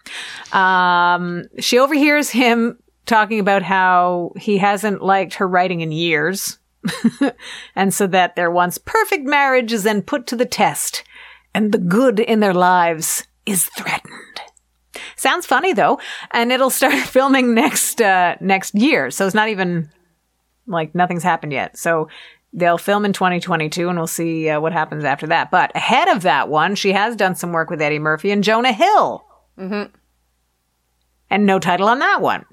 Um, 0.53 1.45
she 1.59 1.79
overhears 1.79 2.31
him 2.31 2.79
talking 3.07 3.41
about 3.41 3.63
how 3.63 4.33
he 4.37 4.59
hasn't 4.59 5.03
liked 5.03 5.35
her 5.35 5.49
writing 5.49 5.81
in 5.81 5.93
years. 5.93 6.59
and 7.77 7.95
so 7.95 8.07
that 8.09 8.35
their 8.35 8.51
once 8.51 8.79
perfect 8.79 9.25
marriage 9.25 9.73
is 9.73 9.85
then 9.85 10.03
put 10.03 10.27
to 10.27 10.37
the 10.37 10.47
test 10.47 11.05
and 11.55 11.73
the 11.73 11.79
good 11.79 12.19
in 12.19 12.41
their 12.41 12.55
lives 12.55 13.25
is 13.47 13.67
threatened. 13.67 14.41
Sounds 15.17 15.47
funny 15.47 15.73
though, 15.73 16.01
and 16.33 16.53
it'll 16.53 16.71
start 16.71 16.95
filming 17.07 17.55
next 17.55 18.01
uh, 18.01 18.37
next 18.41 18.75
year. 18.75 19.11
So 19.11 19.27
it's 19.27 19.35
not 19.35 19.49
even 19.49 19.91
like 20.67 20.95
nothing's 20.95 21.23
happened 21.23 21.53
yet. 21.53 21.77
So 21.77 22.09
they'll 22.53 22.79
film 22.79 23.05
in 23.05 23.13
2022, 23.13 23.89
and 23.89 23.99
we'll 23.99 24.07
see 24.07 24.49
uh, 24.49 24.61
what 24.61 24.73
happens 24.73 25.05
after 25.05 25.27
that. 25.29 25.51
But 25.51 25.73
ahead 25.75 26.09
of 26.09 26.23
that 26.23 26.49
one, 26.49 26.75
she 26.75 26.93
has 26.93 27.17
done 27.17 27.35
some 27.35 27.53
work 27.53 27.71
with 27.71 27.81
Eddie 27.83 27.99
Murphy 27.99 28.31
and 28.31 28.45
Jonah 28.45 28.73
Hill. 28.73 29.25
Mm-hmm. 29.59 29.95
And 31.31 31.47
no 31.47 31.59
title 31.59 31.89
on 31.89 31.99
that 32.01 32.21
one. 32.21 32.45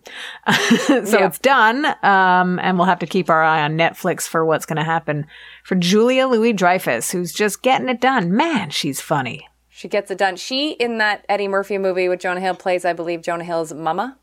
so 0.48 1.02
Yeah. 1.20 1.28
it's 1.28 1.40
done. 1.40 1.86
Um, 2.02 2.60
and 2.60 2.78
we'll 2.78 2.88
have 2.88 3.00
to 3.00 3.06
keep 3.06 3.30
our 3.30 3.44
eye 3.44 3.62
on 3.62 3.78
Netflix 3.78 4.22
for 4.26 4.46
what's 4.46 4.66
going 4.66 4.78
to 4.78 4.86
happen 4.86 5.28
for 5.66 5.76
Julia 5.76 6.28
Louis 6.28 6.54
Dreyfus, 6.54 7.12
who's 7.12 7.34
just 7.34 7.62
getting 7.62 7.90
it 7.90 8.00
done. 8.00 8.32
Man, 8.32 8.70
she's 8.70 9.02
funny. 9.02 9.46
She 9.68 9.90
gets 9.90 10.12
it 10.12 10.18
done. 10.18 10.38
She, 10.38 10.72
in 10.72 10.98
that 11.00 11.26
Eddie 11.28 11.50
Murphy 11.50 11.78
movie 11.78 12.08
with 12.08 12.22
Jonah 12.22 12.40
Hill, 12.40 12.56
plays, 12.56 12.86
I 12.86 12.94
believe, 12.94 13.22
Jonah 13.22 13.44
Hill's 13.44 13.74
mama. 13.74 14.18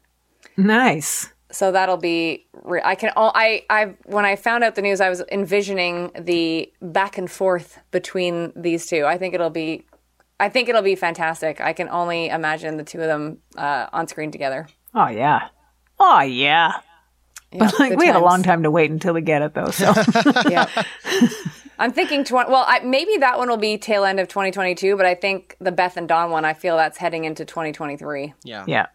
Nice. 0.57 1.33
So 1.51 1.73
that'll 1.73 1.97
be. 1.97 2.47
Re- 2.65 2.83
I 2.85 2.95
can. 2.95 3.13
all 3.17 3.33
I. 3.35 3.65
I. 3.71 3.95
When 4.05 4.25
I 4.25 4.37
found 4.37 4.65
out 4.65 4.75
the 4.75 4.83
news, 4.83 5.01
I 5.01 5.09
was 5.09 5.23
envisioning 5.31 6.11
the 6.19 6.73
back 6.83 7.19
and 7.19 7.31
forth 7.31 7.79
between 7.91 8.53
these 8.57 8.87
two. 8.87 9.05
I 9.05 9.19
think 9.19 9.35
it'll 9.35 9.51
be. 9.51 9.87
I 10.39 10.49
think 10.49 10.69
it'll 10.69 10.83
be 10.83 10.97
fantastic. 10.97 11.61
I 11.61 11.73
can 11.73 11.89
only 11.89 12.29
imagine 12.29 12.77
the 12.77 12.85
two 12.85 13.01
of 13.01 13.07
them 13.07 13.39
uh, 13.57 13.87
on 13.93 14.07
screen 14.07 14.31
together. 14.31 14.67
Oh, 14.95 15.09
yeah. 15.09 15.49
Oh, 15.99 16.21
yeah. 16.21 16.73
But 17.53 17.79
like, 17.79 17.91
good 17.93 17.99
we 17.99 18.07
have 18.07 18.17
a 18.17 18.25
long 18.25 18.43
time 18.43 18.63
to 18.65 18.71
wait 18.71 18.91
until 18.91 19.15
we 19.15 19.23
get 19.23 19.43
it, 19.43 19.55
though. 19.55 19.71
So 19.71 19.93
yeah. 20.51 20.69
I'm 21.79 21.93
thinking 21.93 22.25
20, 22.25 22.51
well, 22.51 22.65
I, 22.67 22.81
maybe 22.81 23.19
that 23.19 23.39
one 23.39 23.49
will 23.49 23.57
be 23.59 23.77
tail 23.77 24.05
end 24.05 24.19
of 24.19 24.29
2022, 24.29 24.97
but 24.97 25.05
I 25.05 25.15
think 25.15 25.57
the 25.61 25.73
Beth 25.73 25.99
and 25.99 26.09
don 26.09 26.31
one, 26.31 26.45
I 26.45 26.55
feel 26.55 26.77
that's 26.77 26.97
heading 26.97 27.25
into 27.25 27.45
2023. 27.45 28.33
Yeah. 28.45 28.65
Yeah. 28.67 28.87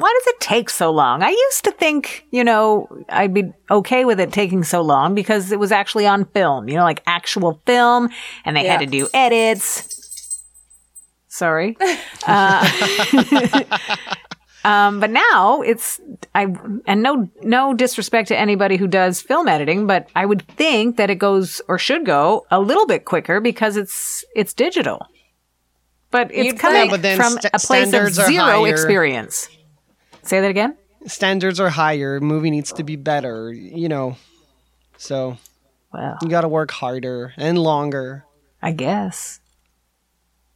Why 0.00 0.18
does 0.18 0.26
it 0.34 0.40
take 0.40 0.70
so 0.70 0.90
long? 0.90 1.22
I 1.22 1.28
used 1.28 1.64
to 1.64 1.72
think, 1.72 2.26
you 2.30 2.42
know, 2.42 2.88
I'd 3.10 3.34
be 3.34 3.52
okay 3.70 4.04
with 4.06 4.18
it 4.18 4.32
taking 4.32 4.64
so 4.64 4.80
long 4.80 5.14
because 5.14 5.52
it 5.52 5.58
was 5.58 5.72
actually 5.72 6.06
on 6.06 6.24
film, 6.24 6.68
you 6.70 6.76
know, 6.76 6.84
like 6.84 7.02
actual 7.06 7.60
film, 7.66 8.08
and 8.44 8.56
they 8.56 8.66
had 8.66 8.80
to 8.80 8.86
do 8.86 9.08
edits. 9.14 10.42
Sorry. 11.28 11.76
Uh, 12.26 12.68
um, 14.64 15.00
but 15.00 15.08
now 15.10 15.62
it's 15.62 15.98
I 16.34 16.54
and 16.86 17.02
no 17.02 17.30
no 17.42 17.72
disrespect 17.72 18.28
to 18.28 18.36
anybody 18.38 18.76
who 18.76 18.86
does 18.86 19.22
film 19.22 19.48
editing, 19.48 19.86
but 19.86 20.08
I 20.14 20.26
would 20.26 20.46
think 20.48 20.96
that 20.98 21.08
it 21.08 21.14
goes 21.14 21.62
or 21.66 21.78
should 21.78 22.04
go 22.04 22.46
a 22.50 22.60
little 22.60 22.86
bit 22.86 23.06
quicker 23.06 23.40
because 23.40 23.78
it's 23.78 24.22
it's 24.36 24.52
digital. 24.52 25.06
But 26.10 26.30
it's 26.30 26.44
You'd 26.46 26.58
coming 26.58 26.90
think. 26.90 27.02
but 27.02 27.16
from 27.16 27.32
sta- 27.38 27.48
a 27.54 27.58
place 27.58 27.84
of 27.84 27.88
standards 27.88 28.18
are 28.18 28.26
zero 28.26 28.44
higher. 28.44 28.66
experience. 28.72 29.48
Say 30.30 30.40
that 30.42 30.50
again. 30.50 30.76
Standards 31.06 31.58
are 31.58 31.70
higher. 31.70 32.20
Movie 32.20 32.52
needs 32.52 32.72
to 32.74 32.84
be 32.84 32.94
better. 32.94 33.52
You 33.52 33.88
know, 33.88 34.16
so 34.96 35.38
Well, 35.92 36.18
you 36.22 36.28
got 36.28 36.42
to 36.42 36.48
work 36.48 36.70
harder 36.70 37.34
and 37.36 37.58
longer. 37.58 38.24
I 38.62 38.70
guess. 38.70 39.40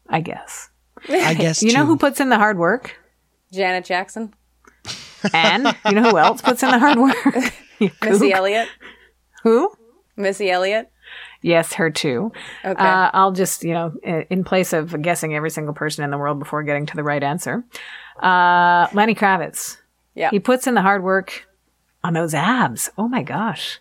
I 0.08 0.20
guess. 0.20 0.70
I 1.08 1.34
guess 1.34 1.60
You 1.64 1.72
know 1.72 1.86
who 1.86 1.96
puts 1.96 2.20
in 2.20 2.28
the 2.28 2.38
hard 2.38 2.56
work? 2.56 2.94
Janet 3.52 3.84
Jackson, 3.84 4.32
And 5.32 5.74
you 5.86 5.92
know 5.92 6.08
who 6.08 6.18
else 6.18 6.40
puts 6.40 6.62
in 6.62 6.70
the 6.70 6.78
hard 6.78 6.96
work? 6.96 7.52
Missy. 8.04 8.32
Elliott, 8.32 8.68
Who? 9.42 9.72
Missy 10.16 10.52
Elliott. 10.52 10.88
Yes, 11.42 11.72
her 11.72 11.90
too. 11.90 12.30
Okay. 12.64 12.80
Uh, 12.80 13.10
I'll 13.12 13.32
just, 13.32 13.64
you 13.64 13.74
know, 13.74 13.92
in 14.30 14.44
place 14.44 14.72
of 14.72 15.02
guessing 15.02 15.34
every 15.34 15.50
single 15.50 15.74
person 15.74 16.04
in 16.04 16.10
the 16.10 16.18
world 16.18 16.38
before 16.38 16.62
getting 16.62 16.86
to 16.86 16.96
the 16.96 17.02
right 17.02 17.22
answer, 17.22 17.64
uh, 18.22 18.88
Lenny 18.92 19.14
Kravitz. 19.14 19.78
Yeah. 20.14 20.30
He 20.30 20.38
puts 20.40 20.66
in 20.66 20.74
the 20.74 20.82
hard 20.82 21.02
work 21.02 21.46
on 22.02 22.12
those 22.12 22.34
abs. 22.34 22.90
Oh 22.96 23.08
my 23.08 23.22
gosh. 23.22 23.80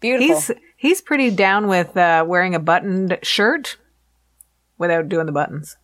Beautiful. 0.00 0.34
He's 0.34 0.50
he's 0.76 1.00
pretty 1.00 1.30
down 1.30 1.66
with 1.66 1.96
uh, 1.96 2.24
wearing 2.26 2.54
a 2.54 2.60
buttoned 2.60 3.18
shirt 3.22 3.76
without 4.78 5.08
doing 5.08 5.26
the 5.26 5.32
buttons. 5.32 5.76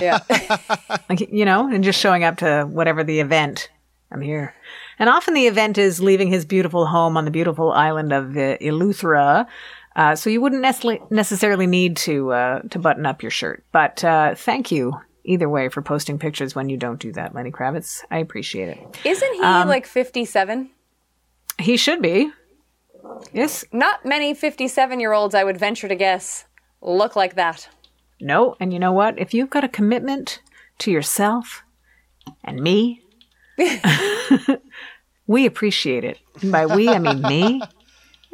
yeah. 0.00 0.18
like 1.08 1.20
you 1.30 1.44
know 1.44 1.68
and 1.68 1.84
just 1.84 2.00
showing 2.00 2.24
up 2.24 2.38
to 2.38 2.64
whatever 2.64 3.04
the 3.04 3.20
event 3.20 3.70
i'm 4.10 4.20
here 4.20 4.54
and 4.98 5.08
often 5.08 5.34
the 5.34 5.46
event 5.46 5.78
is 5.78 6.00
leaving 6.00 6.28
his 6.28 6.44
beautiful 6.44 6.86
home 6.86 7.16
on 7.16 7.24
the 7.24 7.30
beautiful 7.30 7.70
island 7.72 8.12
of 8.12 8.36
uh, 8.36 8.56
eleuthera 8.58 9.46
uh, 9.94 10.16
so 10.16 10.30
you 10.30 10.40
wouldn't 10.40 10.62
necessarily 10.62 11.00
necessarily 11.10 11.66
need 11.66 11.96
to 11.96 12.32
uh, 12.32 12.60
to 12.70 12.78
button 12.78 13.06
up 13.06 13.22
your 13.22 13.30
shirt 13.30 13.62
but 13.72 14.02
uh, 14.04 14.34
thank 14.34 14.72
you 14.72 14.94
either 15.24 15.48
way 15.48 15.68
for 15.68 15.82
posting 15.82 16.18
pictures 16.18 16.54
when 16.54 16.68
you 16.68 16.76
don't 16.76 17.00
do 17.00 17.12
that 17.12 17.34
lenny 17.34 17.50
kravitz 17.50 18.02
i 18.10 18.18
appreciate 18.18 18.68
it 18.68 18.78
Isn't 19.04 19.34
he 19.34 19.40
Um, 19.42 19.68
like 19.68 19.86
57? 19.86 20.70
he 21.60 21.76
should 21.76 22.02
be 22.02 22.30
yes 23.32 23.64
Not 23.72 24.04
many 24.04 24.34
57 24.34 25.00
year 25.00 25.12
olds, 25.12 25.34
I 25.34 25.44
would 25.44 25.58
venture 25.58 25.88
to 25.88 25.94
guess, 25.94 26.44
look 26.80 27.14
like 27.16 27.34
that. 27.36 27.68
no 28.20 28.56
and 28.60 28.72
you 28.72 28.78
know 28.78 28.92
what 28.92 29.18
if 29.18 29.32
you've 29.34 29.50
got 29.50 29.64
a 29.64 29.68
commitment 29.68 30.40
to 30.78 30.90
yourself 30.90 31.62
and 32.44 32.60
me 32.60 33.02
we 35.26 35.46
appreciate 35.46 36.04
it 36.04 36.18
and 36.40 36.50
by 36.52 36.66
we 36.66 36.88
i 36.88 36.98
mean 36.98 37.22
me 37.22 37.60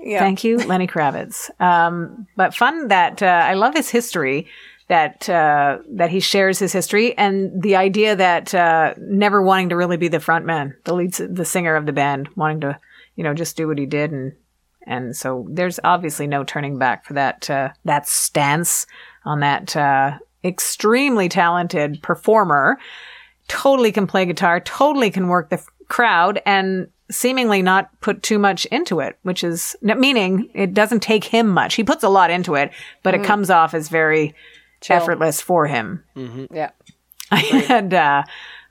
Yeah. 0.00 0.20
Thank 0.20 0.44
you, 0.44 0.58
Lenny 0.58 0.86
Kravitz. 0.86 1.50
Um, 1.60 2.28
but 2.36 2.54
fun 2.54 2.86
that 2.86 3.20
uh, 3.20 3.26
I 3.26 3.54
love 3.54 3.74
his 3.74 3.90
history. 3.90 4.46
That 4.88 5.28
uh, 5.28 5.78
that 5.90 6.10
he 6.10 6.20
shares 6.20 6.58
his 6.58 6.72
history 6.72 7.16
and 7.18 7.62
the 7.62 7.76
idea 7.76 8.16
that 8.16 8.54
uh, 8.54 8.94
never 8.96 9.42
wanting 9.42 9.68
to 9.68 9.76
really 9.76 9.98
be 9.98 10.08
the 10.08 10.18
front 10.18 10.46
man, 10.46 10.74
the 10.84 10.94
lead, 10.94 11.12
the 11.12 11.44
singer 11.44 11.76
of 11.76 11.84
the 11.84 11.92
band, 11.92 12.30
wanting 12.36 12.60
to 12.62 12.78
you 13.14 13.22
know 13.22 13.34
just 13.34 13.56
do 13.56 13.68
what 13.68 13.78
he 13.78 13.84
did 13.84 14.12
and 14.12 14.32
and 14.86 15.14
so 15.14 15.46
there's 15.50 15.78
obviously 15.84 16.26
no 16.26 16.42
turning 16.42 16.78
back 16.78 17.04
for 17.04 17.12
that 17.12 17.50
uh, 17.50 17.68
that 17.84 18.08
stance 18.08 18.86
on 19.26 19.40
that 19.40 19.76
uh, 19.76 20.18
extremely 20.42 21.28
talented 21.28 22.02
performer 22.02 22.78
totally 23.48 23.92
can 23.92 24.06
play 24.06 24.26
guitar, 24.26 24.60
totally 24.60 25.10
can 25.10 25.28
work 25.28 25.50
the 25.50 25.56
f- 25.56 25.68
crowd, 25.88 26.40
and 26.46 26.88
seemingly 27.10 27.62
not 27.62 27.90
put 28.00 28.22
too 28.22 28.38
much 28.38 28.66
into 28.66 29.00
it, 29.00 29.18
which 29.22 29.42
is 29.42 29.74
meaning 29.82 30.48
it 30.54 30.74
doesn't 30.74 31.00
take 31.00 31.24
him 31.24 31.48
much. 31.48 31.74
He 31.74 31.82
puts 31.82 32.04
a 32.04 32.08
lot 32.08 32.30
into 32.30 32.54
it, 32.54 32.70
but 33.02 33.14
it 33.14 33.24
comes 33.24 33.48
off 33.48 33.72
as 33.72 33.88
very 33.88 34.34
effortless 34.88 35.40
for 35.40 35.66
him. 35.66 36.04
Yeah. 36.52 36.70
I 37.30 37.38
had 37.40 37.92
uh, 37.92 38.22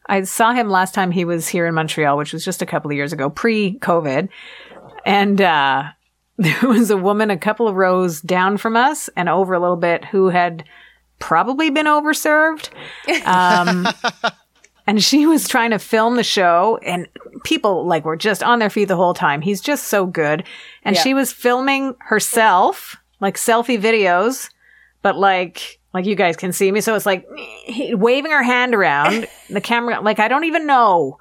I 0.07 0.23
saw 0.23 0.53
him 0.53 0.69
last 0.69 0.93
time 0.93 1.11
he 1.11 1.25
was 1.25 1.47
here 1.47 1.67
in 1.67 1.75
Montreal, 1.75 2.17
which 2.17 2.33
was 2.33 2.43
just 2.45 2.61
a 2.61 2.65
couple 2.65 2.89
of 2.89 2.95
years 2.97 3.13
ago, 3.13 3.29
pre-COVID, 3.29 4.29
and 5.05 5.41
uh, 5.41 5.83
there 6.37 6.61
was 6.69 6.89
a 6.89 6.97
woman 6.97 7.29
a 7.29 7.37
couple 7.37 7.67
of 7.67 7.75
rows 7.75 8.21
down 8.21 8.57
from 8.57 8.75
us 8.75 9.09
and 9.15 9.29
over 9.29 9.53
a 9.53 9.59
little 9.59 9.75
bit 9.77 10.05
who 10.05 10.29
had 10.29 10.63
probably 11.19 11.69
been 11.69 11.85
overserved. 11.87 12.69
Um, 13.25 13.87
and 14.87 15.03
she 15.03 15.25
was 15.25 15.47
trying 15.47 15.71
to 15.71 15.79
film 15.79 16.15
the 16.15 16.23
show 16.23 16.77
and 16.83 17.07
people 17.43 17.85
like 17.85 18.05
were 18.05 18.15
just 18.15 18.43
on 18.43 18.59
their 18.59 18.69
feet 18.69 18.85
the 18.85 18.95
whole 18.95 19.13
time. 19.15 19.41
He's 19.41 19.61
just 19.61 19.85
so 19.85 20.05
good. 20.05 20.43
And 20.83 20.95
Yeah. 20.95 21.01
she 21.01 21.13
was 21.15 21.31
filming 21.33 21.95
herself, 21.99 22.95
like 23.19 23.35
selfie 23.35 23.81
videos, 23.81 24.49
but 25.01 25.17
like 25.17 25.79
like 25.93 26.05
you 26.05 26.15
guys 26.15 26.37
can 26.37 26.51
see 26.51 26.71
me. 26.71 26.81
So 26.81 26.95
it's 26.95 27.05
like 27.05 27.27
waving 27.91 28.31
her 28.31 28.43
hand 28.43 28.75
around 28.75 29.27
the 29.49 29.61
camera. 29.61 30.01
Like 30.01 30.19
I 30.19 30.27
don't 30.27 30.45
even 30.45 30.65
know. 30.65 31.19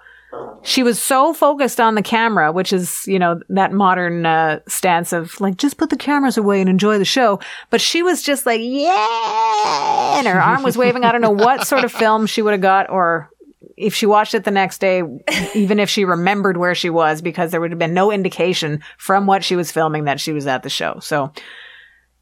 She 0.63 0.83
was 0.83 1.01
so 1.01 1.33
focused 1.33 1.81
on 1.81 1.95
the 1.95 2.03
camera, 2.03 2.53
which 2.53 2.73
is, 2.73 3.07
you 3.07 3.19
know, 3.19 3.41
that 3.49 3.73
modern 3.73 4.27
uh, 4.27 4.61
stance 4.69 5.15
of 5.15 5.41
like, 5.41 5.57
just 5.57 5.79
put 5.79 5.89
the 5.89 5.97
cameras 5.97 6.37
away 6.37 6.61
and 6.61 6.69
enjoy 6.69 6.99
the 6.99 7.07
show. 7.07 7.41
But 7.71 7.81
she 7.81 8.03
was 8.03 8.23
just 8.23 8.45
like, 8.45 8.61
yeah. 8.63 10.19
And 10.19 10.27
her 10.27 10.39
arm 10.39 10.63
was 10.63 10.77
waving. 10.77 11.05
I 11.05 11.13
don't 11.13 11.23
know 11.23 11.31
what 11.31 11.67
sort 11.67 11.85
of 11.85 11.93
film 11.93 12.27
she 12.27 12.43
would 12.43 12.53
have 12.53 12.61
got 12.61 12.91
or 12.91 13.31
if 13.77 13.95
she 13.95 14.07
watched 14.07 14.35
it 14.35 14.45
the 14.45 14.51
next 14.51 14.79
day, 14.79 15.03
even 15.55 15.79
if 15.79 15.89
she 15.89 16.05
remembered 16.05 16.57
where 16.57 16.75
she 16.75 16.91
was, 16.91 17.23
because 17.23 17.51
there 17.51 17.61
would 17.61 17.71
have 17.71 17.79
been 17.79 17.95
no 17.95 18.11
indication 18.11 18.83
from 18.99 19.27
what 19.27 19.45
she 19.45 19.57
was 19.57 19.71
filming 19.71 20.05
that 20.05 20.21
she 20.21 20.33
was 20.33 20.47
at 20.47 20.63
the 20.63 20.71
show. 20.71 20.99
So 21.01 21.33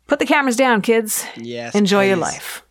put 0.06 0.18
the 0.18 0.26
cameras 0.26 0.56
down, 0.56 0.82
kids. 0.82 1.24
Yes, 1.36 1.74
Enjoy 1.74 2.06
your 2.06 2.16
life. 2.16 2.62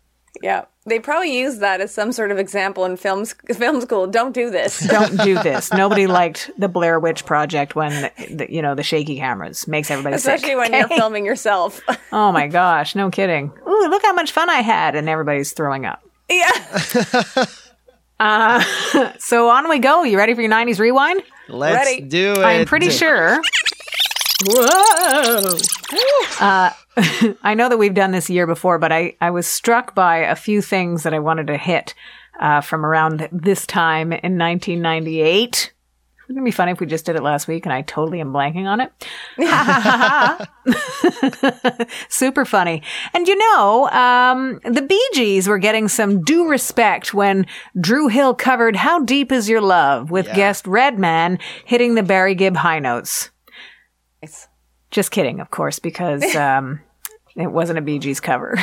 Yeah. 0.42 0.66
They 0.86 1.00
probably 1.00 1.40
use 1.40 1.60
that 1.60 1.80
as 1.80 1.94
some 1.94 2.12
sort 2.12 2.30
of 2.32 2.38
example 2.40 2.84
in 2.84 2.98
film, 2.98 3.24
film 3.26 3.80
school. 3.80 4.06
Don't 4.06 4.34
do 4.34 4.50
this. 4.50 4.80
Don't 4.88 5.16
do 5.24 5.36
this. 5.42 5.72
Nobody 5.74 6.08
liked 6.08 6.52
the 6.58 6.68
Blair 6.68 7.00
Witch 7.00 7.26
Project 7.26 7.74
when, 7.74 8.12
the, 8.30 8.48
you 8.50 8.62
know, 8.62 8.76
the 8.76 8.84
shaky 8.84 9.16
cameras 9.16 9.66
makes 9.66 9.90
everybody 9.90 10.18
Especially 10.18 10.50
sick. 10.50 10.58
when 10.58 10.74
you're 10.74 10.88
filming 10.98 11.26
yourself. 11.26 11.80
Oh 12.12 12.34
my 12.34 12.48
gosh, 12.48 12.96
no 12.96 13.10
kidding. 13.10 13.54
Ooh, 13.66 13.88
look 13.90 14.02
how 14.04 14.12
much 14.12 14.34
fun 14.34 14.50
I 14.50 14.60
had, 14.62 14.96
and 14.96 15.08
everybody's 15.08 15.54
throwing 15.54 15.86
up. 15.86 16.04
yeah. 16.30 16.52
So 19.20 19.50
on 19.50 19.70
we 19.70 19.80
go. 19.80 20.04
You 20.04 20.18
ready 20.18 20.34
for 20.34 20.42
your 20.42 20.52
90s 20.52 20.80
rewind? 20.80 21.24
Let's 21.48 21.76
Ready. 21.90 22.02
do 22.02 22.34
it. 22.34 22.40
I'm 22.40 22.66
pretty 22.66 22.90
sure. 22.90 23.40
Whoa. 24.46 25.58
Uh, 26.40 26.72
I 27.44 27.54
know 27.54 27.70
that 27.70 27.78
we've 27.78 27.94
done 27.94 28.12
this 28.12 28.30
a 28.30 28.34
year 28.34 28.48
before, 28.48 28.78
but 28.78 28.92
I, 28.92 29.16
I 29.20 29.32
was 29.32 29.48
struck 29.48 29.96
by 29.96 30.18
a 30.18 30.36
few 30.36 30.62
things 30.62 31.04
that 31.04 31.14
I 31.14 31.20
wanted 31.20 31.48
to 31.48 31.58
hit 31.58 31.94
uh, 32.40 32.62
from 32.62 32.86
around 32.86 33.28
this 33.32 33.66
time 33.66 34.12
in 34.12 34.38
1998. 34.38 35.74
Wouldn't 36.28 36.42
it 36.42 36.46
be 36.46 36.52
funny 36.52 36.72
if 36.72 36.80
we 36.80 36.86
just 36.86 37.06
did 37.06 37.18
it 37.18 37.24
last 37.24 37.50
week 37.50 37.66
and 37.66 37.74
I 37.74 37.82
totally 37.82 38.22
am 38.22 38.32
blanking 38.32 38.66
on 38.66 38.80
it? 38.80 38.92
Super 42.10 42.46
funny. 42.46 42.82
And 43.14 43.28
you 43.28 43.38
know, 43.38 43.90
um, 43.90 44.60
the 44.64 44.82
Bee 44.82 45.10
Gees 45.14 45.50
were 45.50 45.58
getting 45.58 45.90
some 45.90 46.24
due 46.24 46.48
respect 46.48 47.14
when 47.14 47.46
Dru 47.80 48.08
Hill 48.08 48.36
covered 48.36 48.78
How 48.78 49.00
Deep 49.04 49.34
Is 49.34 49.50
Your 49.50 49.60
Love 49.60 50.12
with 50.12 50.34
guest 50.34 50.66
Redman 50.66 51.40
hitting 51.66 51.96
the 51.96 52.04
Barry 52.04 52.36
Gibb 52.36 52.56
high 52.56 52.80
notes. 52.80 53.30
Nice. 54.22 54.48
Just 54.94 55.12
kidding, 55.12 55.40
of 55.42 55.50
course, 55.52 55.80
because 55.80 56.24
um, 56.38 56.80
it 57.36 57.52
wasn't 57.52 57.80
a 57.80 57.82
Bee 57.82 58.00
Gees 58.00 58.20
cover. 58.20 58.56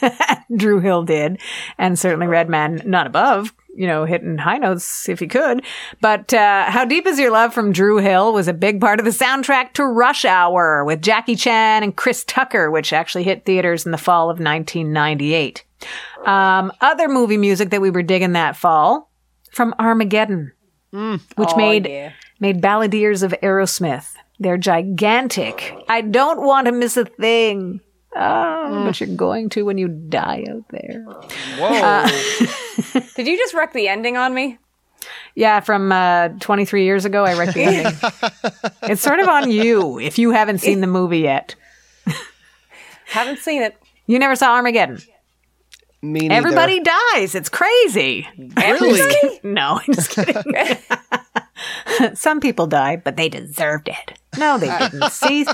Dru 0.56 0.80
Hill 0.80 1.04
did, 1.04 1.40
and 1.78 1.98
certainly 1.98 2.26
Redman 2.26 2.82
not 2.84 3.06
above, 3.06 3.54
you 3.74 3.86
know, 3.86 4.04
hitting 4.04 4.38
high 4.38 4.58
notes 4.58 5.08
if 5.08 5.20
he 5.20 5.28
could. 5.28 5.62
But 6.00 6.34
uh, 6.34 6.64
How 6.70 6.84
Deep 6.84 7.06
Is 7.06 7.18
Your 7.18 7.30
Love 7.30 7.54
from 7.54 7.72
Dru 7.72 7.98
Hill 7.98 8.32
was 8.32 8.48
a 8.48 8.52
big 8.52 8.80
part 8.80 8.98
of 8.98 9.04
the 9.04 9.12
soundtrack 9.12 9.72
to 9.74 9.84
Rush 9.84 10.24
Hour 10.24 10.84
with 10.84 11.00
Jackie 11.00 11.36
Chan 11.36 11.82
and 11.84 11.94
Chris 11.94 12.24
Tucker, 12.24 12.70
which 12.70 12.92
actually 12.92 13.22
hit 13.24 13.44
theaters 13.44 13.86
in 13.86 13.92
the 13.92 13.98
fall 13.98 14.24
of 14.30 14.40
1998. 14.40 15.64
Um, 16.26 16.72
other 16.80 17.08
movie 17.08 17.36
music 17.36 17.70
that 17.70 17.80
we 17.80 17.90
were 17.90 18.02
digging 18.02 18.32
that 18.32 18.56
fall 18.56 19.12
from 19.52 19.74
Armageddon, 19.78 20.52
which 20.90 21.20
Oh, 21.52 21.56
made 21.56 21.86
yeah. 21.86 22.12
made 22.40 22.60
balladeers 22.60 23.22
of 23.22 23.32
Aerosmith. 23.42 24.14
They're 24.40 24.58
gigantic. 24.58 25.74
I 25.88 26.00
don't 26.00 26.42
want 26.42 26.66
to 26.66 26.72
miss 26.72 26.96
a 26.96 27.04
thing. 27.04 27.80
Oh, 28.16 28.84
but 28.84 29.00
you're 29.00 29.16
going 29.16 29.48
to 29.50 29.64
when 29.64 29.78
you 29.78 29.88
die 29.88 30.44
out 30.48 30.64
there. 30.70 31.04
Whoa. 31.58 31.80
Uh, 31.82 32.08
Did 33.16 33.26
you 33.26 33.36
just 33.36 33.54
wreck 33.54 33.72
the 33.72 33.88
ending 33.88 34.16
on 34.16 34.34
me? 34.34 34.58
Yeah, 35.34 35.60
from 35.60 35.92
uh, 35.92 36.28
23 36.40 36.84
years 36.84 37.04
ago, 37.04 37.24
I 37.24 37.38
read 37.38 37.54
the 37.54 37.62
ending. 37.62 38.70
it's 38.90 39.02
sort 39.02 39.20
of 39.20 39.28
on 39.28 39.50
you 39.50 39.98
if 40.00 40.18
you 40.18 40.30
haven't 40.30 40.58
seen 40.58 40.80
the 40.80 40.86
movie 40.86 41.20
yet. 41.20 41.54
Haven't 43.06 43.38
seen 43.38 43.62
it. 43.62 43.76
You 44.06 44.18
never 44.18 44.36
saw 44.36 44.54
Armageddon. 44.54 44.98
Me 46.02 46.20
neither. 46.20 46.34
Everybody 46.34 46.80
dies. 46.80 47.34
It's 47.34 47.48
crazy. 47.48 48.26
Really? 48.56 49.40
No, 49.42 49.80
I'm 49.86 49.94
just 49.94 50.10
kidding. 50.10 50.76
Some 52.14 52.40
people 52.40 52.66
die, 52.66 52.96
but 52.96 53.16
they 53.16 53.28
deserved 53.28 53.88
it. 53.88 54.17
No, 54.36 54.58
they 54.58 54.68
didn't. 54.78 55.10
See, 55.12 55.46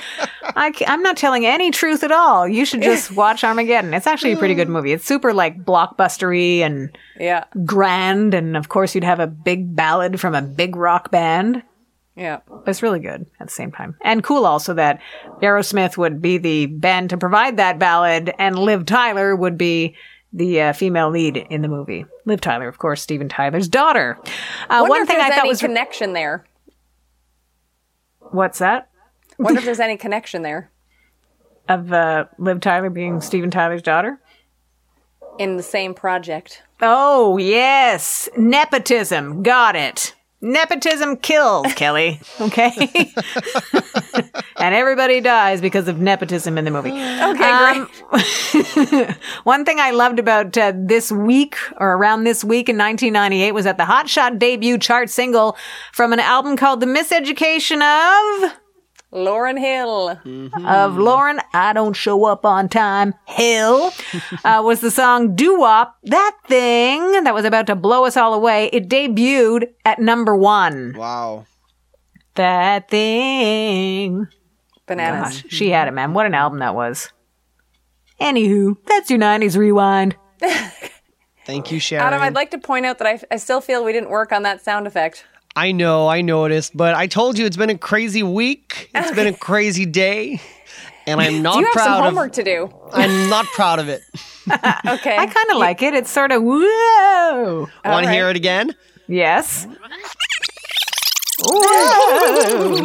I, 0.42 0.72
am 0.86 1.02
not 1.02 1.16
telling 1.16 1.46
any 1.46 1.70
truth 1.70 2.02
at 2.02 2.10
all. 2.10 2.48
You 2.48 2.64
should 2.64 2.82
just 2.82 3.10
watch 3.16 3.44
Armageddon. 3.44 3.94
It's 3.94 4.06
actually 4.06 4.32
a 4.32 4.36
pretty 4.36 4.54
good 4.54 4.68
movie. 4.68 4.92
It's 4.92 5.04
super 5.04 5.32
like 5.32 5.64
blockbustery 5.64 6.58
and 6.60 6.96
Yeah. 7.18 7.44
grand, 7.64 8.34
and 8.34 8.56
of 8.56 8.68
course 8.68 8.94
you'd 8.94 9.04
have 9.04 9.20
a 9.20 9.26
big 9.26 9.76
ballad 9.76 10.18
from 10.20 10.34
a 10.34 10.42
big 10.42 10.74
rock 10.76 11.10
band. 11.10 11.62
Yeah. 12.16 12.40
It's 12.66 12.82
really 12.82 13.00
good 13.00 13.26
at 13.40 13.48
the 13.48 13.52
same 13.52 13.72
time. 13.72 13.96
And 14.02 14.22
cool 14.22 14.46
also 14.46 14.74
that 14.74 15.00
Aerosmith 15.42 15.96
would 15.96 16.22
be 16.22 16.38
the 16.38 16.66
band 16.66 17.10
to 17.10 17.16
provide 17.16 17.56
that 17.56 17.78
ballad 17.78 18.32
and 18.38 18.56
Liv 18.58 18.86
Tyler 18.86 19.34
would 19.34 19.58
be 19.58 19.96
the 20.32 20.60
uh, 20.60 20.72
female 20.72 21.10
lead 21.10 21.36
in 21.36 21.62
the 21.62 21.68
movie. 21.68 22.06
Liv 22.24 22.40
Tyler, 22.40 22.68
of 22.68 22.78
course, 22.78 23.02
Steven 23.02 23.28
Tyler's 23.28 23.68
daughter. 23.68 24.18
Uh, 24.68 24.84
one 24.84 25.06
thing 25.06 25.18
I 25.20 25.28
thought 25.30 25.38
any 25.40 25.48
was 25.48 25.60
connection 25.60 26.12
there. 26.12 26.44
What's 28.34 28.58
that? 28.58 28.88
Wonder 29.38 29.58
if 29.58 29.64
there's 29.64 29.80
any 29.80 29.96
connection 29.96 30.42
there 30.42 30.70
Of 31.68 31.92
uh, 31.92 32.26
Liv 32.38 32.60
Tyler 32.60 32.90
being 32.90 33.20
Steven 33.20 33.50
Tyler's 33.50 33.82
daughter? 33.82 34.20
in 35.36 35.56
the 35.56 35.62
same 35.64 35.94
project. 35.94 36.62
Oh, 36.80 37.38
yes. 37.38 38.28
Nepotism. 38.36 39.42
Got 39.42 39.74
it. 39.74 40.14
Nepotism 40.44 41.16
kills, 41.16 41.72
Kelly. 41.72 42.20
Okay? 42.38 42.70
and 44.58 44.74
everybody 44.74 45.22
dies 45.22 45.62
because 45.62 45.88
of 45.88 46.00
nepotism 46.00 46.58
in 46.58 46.66
the 46.66 46.70
movie. 46.70 46.90
Okay, 46.90 47.86
great. 48.12 49.16
One 49.44 49.64
thing 49.64 49.80
I 49.80 49.90
loved 49.92 50.18
about 50.18 50.56
uh, 50.58 50.74
this 50.76 51.10
week, 51.10 51.56
or 51.78 51.94
around 51.94 52.24
this 52.24 52.44
week 52.44 52.68
in 52.68 52.76
1998, 52.76 53.52
was 53.52 53.64
that 53.64 53.78
the 53.78 53.86
Hot 53.86 54.06
Shot 54.06 54.38
debut 54.38 54.76
chart 54.76 55.08
single 55.08 55.56
from 55.92 56.12
an 56.12 56.20
album 56.20 56.58
called 56.58 56.80
The 56.80 56.86
Miseducation 56.86 57.80
of 57.80 58.63
Lauryn 59.14 59.58
Hill. 59.58 60.10
of 60.10 60.92
Lauryn. 60.94 61.40
I 61.54 61.72
don't 61.72 61.94
show 61.94 62.24
up 62.24 62.44
on 62.44 62.68
time. 62.68 63.14
Hill 63.26 63.92
uh, 64.44 64.62
was 64.64 64.80
the 64.80 64.90
song 64.90 65.34
"Doo 65.36 65.58
Wop." 65.60 65.96
That 66.02 66.36
thing 66.48 67.24
that 67.24 67.32
was 67.32 67.44
about 67.44 67.66
to 67.68 67.76
blow 67.76 68.04
us 68.04 68.16
all 68.16 68.34
away. 68.34 68.68
It 68.72 68.88
debuted 68.88 69.68
at 69.84 69.98
number 70.00 70.36
one. 70.36 70.94
Wow. 70.96 71.46
That 72.34 72.90
thing. 72.90 74.26
Bananas. 74.86 75.42
Gosh, 75.42 75.52
she 75.52 75.70
had 75.70 75.88
it, 75.88 75.92
man. 75.92 76.12
What 76.14 76.26
an 76.26 76.34
album 76.34 76.58
that 76.58 76.74
was. 76.74 77.10
Anywho, 78.20 78.76
that's 78.86 79.10
your 79.10 79.18
90s 79.18 79.56
rewind. 79.56 80.16
Thank 81.46 81.70
you, 81.70 81.78
Sharon. 81.78 82.06
Adam, 82.06 82.22
I'd 82.22 82.34
like 82.34 82.50
to 82.52 82.58
point 82.58 82.86
out 82.86 82.98
that 82.98 83.06
I, 83.06 83.20
I 83.30 83.36
still 83.36 83.60
feel 83.60 83.84
we 83.84 83.92
didn't 83.92 84.10
work 84.10 84.32
on 84.32 84.42
that 84.44 84.64
sound 84.64 84.86
effect. 84.86 85.24
I 85.56 85.72
know, 85.72 86.08
I 86.08 86.20
noticed, 86.20 86.76
but 86.76 86.94
I 86.94 87.06
told 87.06 87.38
you 87.38 87.46
it's 87.46 87.56
been 87.56 87.70
a 87.70 87.78
crazy 87.78 88.22
week. 88.22 88.90
It's 88.94 89.12
been 89.12 89.28
a 89.28 89.32
crazy 89.36 89.86
day, 89.86 90.40
and 91.06 91.20
I'm 91.20 91.42
not 91.42 91.58
you 91.58 91.66
have 91.74 91.82
some 91.84 92.02
homework 92.02 92.30
of. 92.30 92.36
to 92.36 92.42
do. 92.44 92.74
I'm 92.92 93.30
not 93.30 93.46
proud 93.46 93.78
of 93.78 93.88
it. 93.88 94.02
Okay. 94.46 95.16
I 95.16 95.24
kind 95.24 95.50
of 95.52 95.56
like 95.56 95.80
it. 95.80 95.94
It's 95.94 96.10
sort 96.10 96.30
of 96.30 96.42
whoa. 96.42 97.60
Want 97.60 97.70
to 97.82 97.88
right. 97.88 98.12
hear 98.12 98.28
it 98.28 98.36
again? 98.36 98.74
Yes. 99.08 99.66
Whoa. 101.42 102.84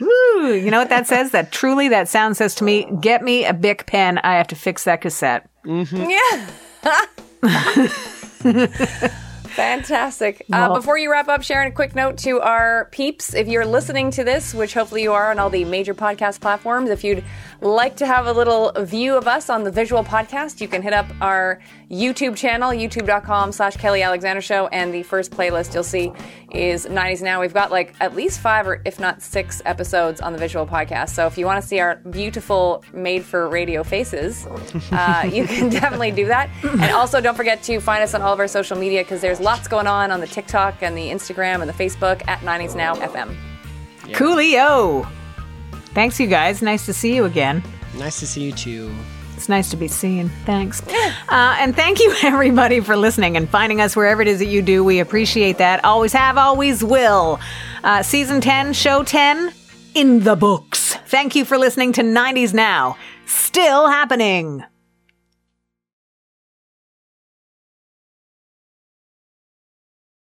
Woo. 0.00 0.52
You 0.52 0.70
know 0.70 0.78
what 0.78 0.90
that 0.90 1.06
says? 1.06 1.30
That 1.30 1.50
truly, 1.50 1.88
that 1.88 2.10
sound 2.10 2.36
says 2.36 2.54
to 2.56 2.64
me, 2.64 2.86
get 3.00 3.22
me 3.22 3.46
a 3.46 3.54
Bic 3.54 3.86
pen. 3.86 4.18
I 4.18 4.34
have 4.34 4.48
to 4.48 4.54
fix 4.54 4.84
that 4.84 5.00
cassette. 5.00 5.48
Mm-hmm. 5.64 6.10
Yeah. 8.52 9.16
Fantastic. 9.54 10.44
Uh, 10.52 10.74
before 10.74 10.98
you 10.98 11.10
wrap 11.10 11.28
up, 11.28 11.42
Sharon, 11.42 11.68
a 11.68 11.70
quick 11.70 11.94
note 11.94 12.18
to 12.18 12.40
our 12.40 12.86
peeps. 12.90 13.34
If 13.34 13.48
you're 13.48 13.66
listening 13.66 14.10
to 14.12 14.24
this, 14.24 14.54
which 14.54 14.74
hopefully 14.74 15.02
you 15.02 15.12
are 15.12 15.30
on 15.30 15.38
all 15.38 15.50
the 15.50 15.64
major 15.64 15.94
podcast 15.94 16.40
platforms, 16.40 16.90
if 16.90 17.04
you'd 17.04 17.24
like 17.62 17.96
to 17.96 18.06
have 18.06 18.26
a 18.26 18.32
little 18.32 18.72
view 18.78 19.16
of 19.16 19.28
us 19.28 19.48
on 19.48 19.62
the 19.62 19.70
visual 19.70 20.02
podcast, 20.02 20.60
you 20.60 20.66
can 20.66 20.82
hit 20.82 20.92
up 20.92 21.06
our 21.20 21.60
YouTube 21.90 22.36
channel, 22.36 22.70
youtube.com 22.70 23.52
slash 23.52 23.76
Kelly 23.76 24.02
Alexander 24.02 24.42
Show, 24.42 24.66
and 24.68 24.92
the 24.92 25.02
first 25.04 25.30
playlist 25.30 25.72
you'll 25.72 25.84
see 25.84 26.12
is 26.50 26.86
90s 26.86 27.22
Now. 27.22 27.40
We've 27.40 27.54
got 27.54 27.70
like 27.70 27.94
at 28.00 28.16
least 28.16 28.40
five 28.40 28.66
or 28.66 28.82
if 28.84 28.98
not 28.98 29.22
six 29.22 29.62
episodes 29.64 30.20
on 30.20 30.32
the 30.32 30.38
visual 30.38 30.66
podcast. 30.66 31.10
So 31.10 31.26
if 31.26 31.38
you 31.38 31.46
want 31.46 31.62
to 31.62 31.66
see 31.66 31.78
our 31.78 31.96
beautiful 32.10 32.82
made 32.92 33.24
for 33.24 33.48
radio 33.48 33.84
faces, 33.84 34.46
uh, 34.90 35.28
you 35.32 35.46
can 35.46 35.68
definitely 35.68 36.10
do 36.10 36.26
that. 36.26 36.50
And 36.64 36.90
also 36.90 37.20
don't 37.20 37.36
forget 37.36 37.62
to 37.64 37.80
find 37.80 38.02
us 38.02 38.12
on 38.14 38.22
all 38.22 38.32
of 38.32 38.40
our 38.40 38.48
social 38.48 38.76
media 38.76 39.02
because 39.02 39.20
there's 39.20 39.40
lots 39.40 39.68
going 39.68 39.86
on 39.86 40.10
on 40.10 40.20
the 40.20 40.26
TikTok 40.26 40.82
and 40.82 40.96
the 40.96 41.08
Instagram 41.08 41.60
and 41.60 41.68
the 41.68 41.74
Facebook 41.74 42.26
at 42.26 42.40
90s 42.40 42.74
Now 42.74 42.96
FM. 42.96 43.36
Coolio. 44.08 45.06
Thanks, 45.94 46.18
you 46.18 46.26
guys. 46.26 46.62
Nice 46.62 46.86
to 46.86 46.92
see 46.92 47.14
you 47.14 47.24
again. 47.24 47.62
Nice 47.98 48.20
to 48.20 48.26
see 48.26 48.42
you 48.42 48.52
too. 48.52 48.94
It's 49.36 49.48
nice 49.48 49.70
to 49.70 49.76
be 49.76 49.88
seen. 49.88 50.30
Thanks. 50.46 50.82
Uh, 51.28 51.56
and 51.58 51.74
thank 51.74 51.98
you, 51.98 52.14
everybody, 52.22 52.80
for 52.80 52.94
listening 52.94 53.38
and 53.38 53.48
finding 53.48 53.80
us 53.80 53.96
wherever 53.96 54.20
it 54.20 54.28
is 54.28 54.38
that 54.40 54.48
you 54.48 54.60
do. 54.60 54.84
We 54.84 55.00
appreciate 55.00 55.56
that. 55.58 55.82
Always 55.82 56.12
have, 56.12 56.36
always 56.36 56.84
will. 56.84 57.40
Uh, 57.82 58.02
season 58.02 58.42
10, 58.42 58.74
show 58.74 59.02
10, 59.02 59.50
in 59.94 60.20
the 60.20 60.36
books. 60.36 60.96
Thank 61.06 61.34
you 61.34 61.46
for 61.46 61.56
listening 61.56 61.92
to 61.94 62.02
90s 62.02 62.52
Now. 62.52 62.98
Still 63.24 63.88
happening. 63.88 64.62